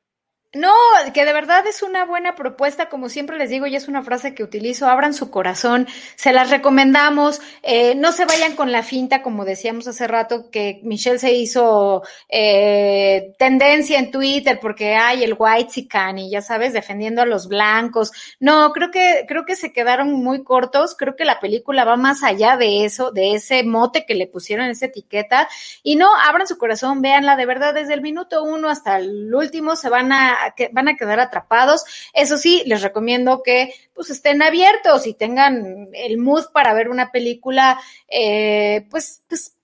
[0.53, 0.73] No,
[1.15, 4.35] que de verdad es una buena propuesta, como siempre les digo, y es una frase
[4.35, 5.87] que utilizo, abran su corazón,
[6.17, 10.81] se las recomendamos, eh, no se vayan con la finta, como decíamos hace rato, que
[10.83, 15.87] Michelle se hizo eh, tendencia en Twitter porque hay el white
[16.17, 18.11] y ya sabes, defendiendo a los blancos.
[18.41, 22.25] No, creo que, creo que se quedaron muy cortos, creo que la película va más
[22.25, 25.49] allá de eso, de ese mote que le pusieron, esa etiqueta,
[25.85, 29.77] y no, abran su corazón, véanla, de verdad, desde el minuto uno hasta el último
[29.77, 30.40] se van a
[30.73, 31.85] van a quedar atrapados.
[32.13, 37.13] Eso sí, les recomiendo que pues estén abiertos y tengan el mood para ver una
[37.13, 39.55] película, eh, pues, pues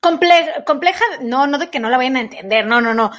[0.00, 3.10] compleja, compleja, no, no de que no la vayan a entender, no, no, no,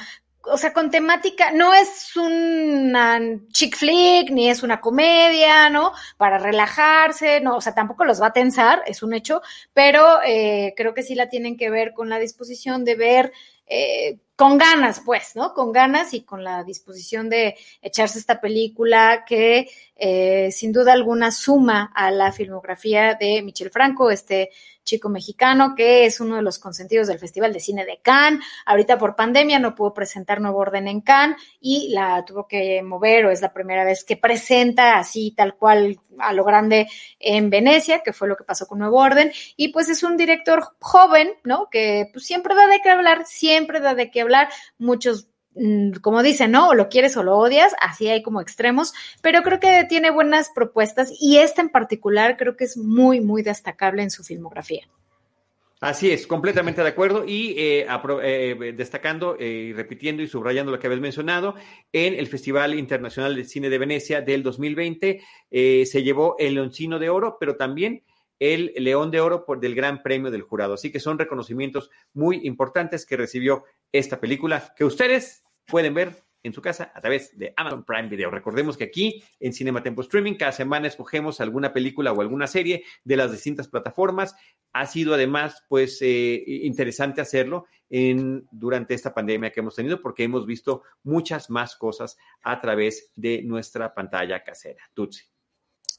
[0.44, 3.20] o sea, con temática, no es una
[3.52, 5.92] chick flick, ni es una comedia, ¿no?
[6.16, 9.42] Para relajarse, no, o sea, tampoco los va a tensar, es un hecho,
[9.74, 13.32] pero eh, creo que sí la tienen que ver con la disposición de ver
[13.72, 15.54] eh, con ganas, pues, ¿no?
[15.54, 21.30] Con ganas y con la disposición de echarse esta película que eh, sin duda alguna
[21.30, 24.50] suma a la filmografía de Michel Franco, este
[24.90, 28.44] chico mexicano que es uno de los consentidos del Festival de Cine de Cannes.
[28.66, 33.26] Ahorita por pandemia no pudo presentar Nuevo Orden en Cannes y la tuvo que mover
[33.26, 36.88] o es la primera vez que presenta así tal cual a lo grande
[37.20, 39.32] en Venecia, que fue lo que pasó con Nuevo Orden.
[39.56, 41.68] Y pues es un director joven, ¿no?
[41.70, 44.48] Que pues, siempre da de qué hablar, siempre da de qué hablar.
[44.76, 45.28] Muchos
[46.00, 46.68] como dicen, ¿no?
[46.68, 48.92] O lo quieres o lo odias, así hay como extremos,
[49.22, 53.42] pero creo que tiene buenas propuestas y esta en particular creo que es muy, muy
[53.42, 54.88] destacable en su filmografía.
[55.80, 57.86] Así es, completamente de acuerdo y eh,
[58.22, 61.54] eh, destacando eh, y repitiendo y subrayando lo que habéis mencionado,
[61.90, 67.08] en el Festival Internacional de Cine de Venecia del 2020 se llevó el Leoncino de
[67.08, 68.02] Oro, pero también
[68.38, 70.74] el León de Oro del Gran Premio del Jurado.
[70.74, 76.52] Así que son reconocimientos muy importantes que recibió esta película que ustedes pueden ver en
[76.52, 78.30] su casa a través de Amazon Prime Video.
[78.30, 82.84] Recordemos que aquí en Cinema Tempo Streaming cada semana escogemos alguna película o alguna serie
[83.04, 84.34] de las distintas plataformas.
[84.72, 90.24] Ha sido además pues eh, interesante hacerlo en, durante esta pandemia que hemos tenido porque
[90.24, 94.82] hemos visto muchas más cosas a través de nuestra pantalla casera.
[94.94, 95.24] Tutsi.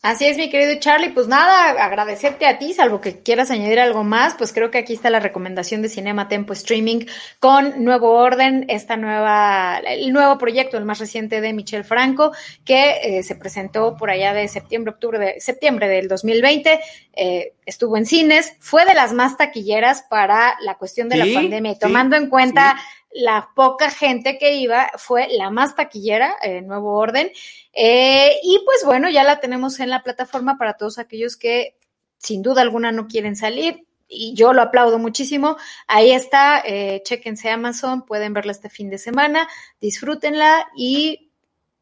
[0.03, 1.11] Así es, mi querido Charlie.
[1.11, 4.93] Pues nada, agradecerte a ti, salvo que quieras añadir algo más, pues creo que aquí
[4.93, 7.05] está la recomendación de Cinema Tempo Streaming
[7.39, 12.31] con Nuevo Orden, esta nueva, el nuevo proyecto, el más reciente de Michel Franco,
[12.65, 16.79] que eh, se presentó por allá de septiembre, octubre de septiembre del 2020.
[17.13, 21.73] Eh, estuvo en cines, fue de las más taquilleras para la cuestión de la pandemia
[21.73, 22.75] y tomando en cuenta
[23.13, 27.31] la poca gente que iba, fue la más taquillera, eh, Nuevo Orden.
[27.73, 31.77] Eh, y pues bueno, ya la tenemos en la plataforma para todos aquellos que
[32.17, 33.85] sin duda alguna no quieren salir.
[34.07, 35.57] Y yo lo aplaudo muchísimo.
[35.87, 39.47] Ahí está, eh, chequense Amazon, pueden verla este fin de semana,
[39.79, 41.31] disfrútenla y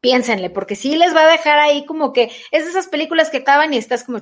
[0.00, 3.38] piénsenle, porque sí les va a dejar ahí como que es de esas películas que
[3.38, 4.20] acaban y estás como,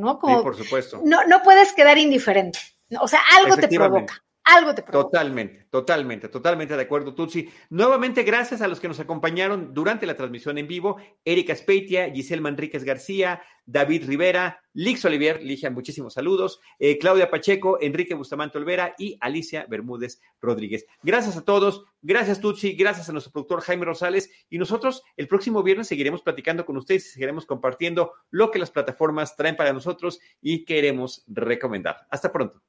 [0.00, 0.18] ¿no?
[0.18, 1.00] Como, por supuesto.
[1.04, 2.58] No, no puedes quedar indiferente.
[3.00, 4.23] O sea, algo te provoca.
[4.44, 5.10] Algo te provoca.
[5.10, 7.48] Totalmente, totalmente, totalmente de acuerdo, Tutsi.
[7.70, 12.42] Nuevamente, gracias a los que nos acompañaron durante la transmisión en vivo: Erika Speitia, Giselle
[12.42, 18.94] Manríquez García, David Rivera, Lix Olivier, Ligia, muchísimos saludos, eh, Claudia Pacheco, Enrique Bustamante Olvera
[18.98, 20.84] y Alicia Bermúdez Rodríguez.
[21.02, 25.62] Gracias a todos, gracias Tutsi, gracias a nuestro productor Jaime Rosales y nosotros el próximo
[25.62, 30.20] viernes seguiremos platicando con ustedes y seguiremos compartiendo lo que las plataformas traen para nosotros
[30.40, 32.06] y queremos recomendar.
[32.10, 32.60] Hasta pronto.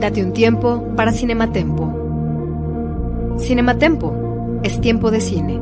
[0.00, 3.36] Date un tiempo para Cinematempo.
[3.38, 5.60] Cinematempo es tiempo de cine.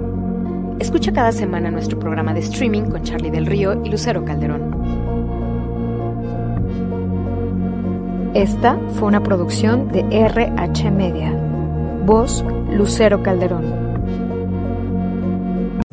[0.79, 4.77] Escucha cada semana nuestro programa de streaming con Charlie del Río y Lucero Calderón.
[8.35, 11.33] Esta fue una producción de RH Media.
[12.05, 13.86] Voz Lucero Calderón.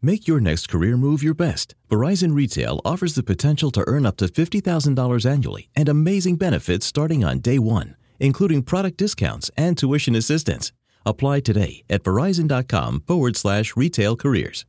[0.00, 1.74] Make your next career move your best.
[1.88, 7.24] Verizon Retail offers the potential to earn up to $50,000 annually and amazing benefits starting
[7.24, 10.70] on day one, including product discounts and tuition assistance.
[11.04, 14.64] Apply today at verizon.com forward slash retail careers.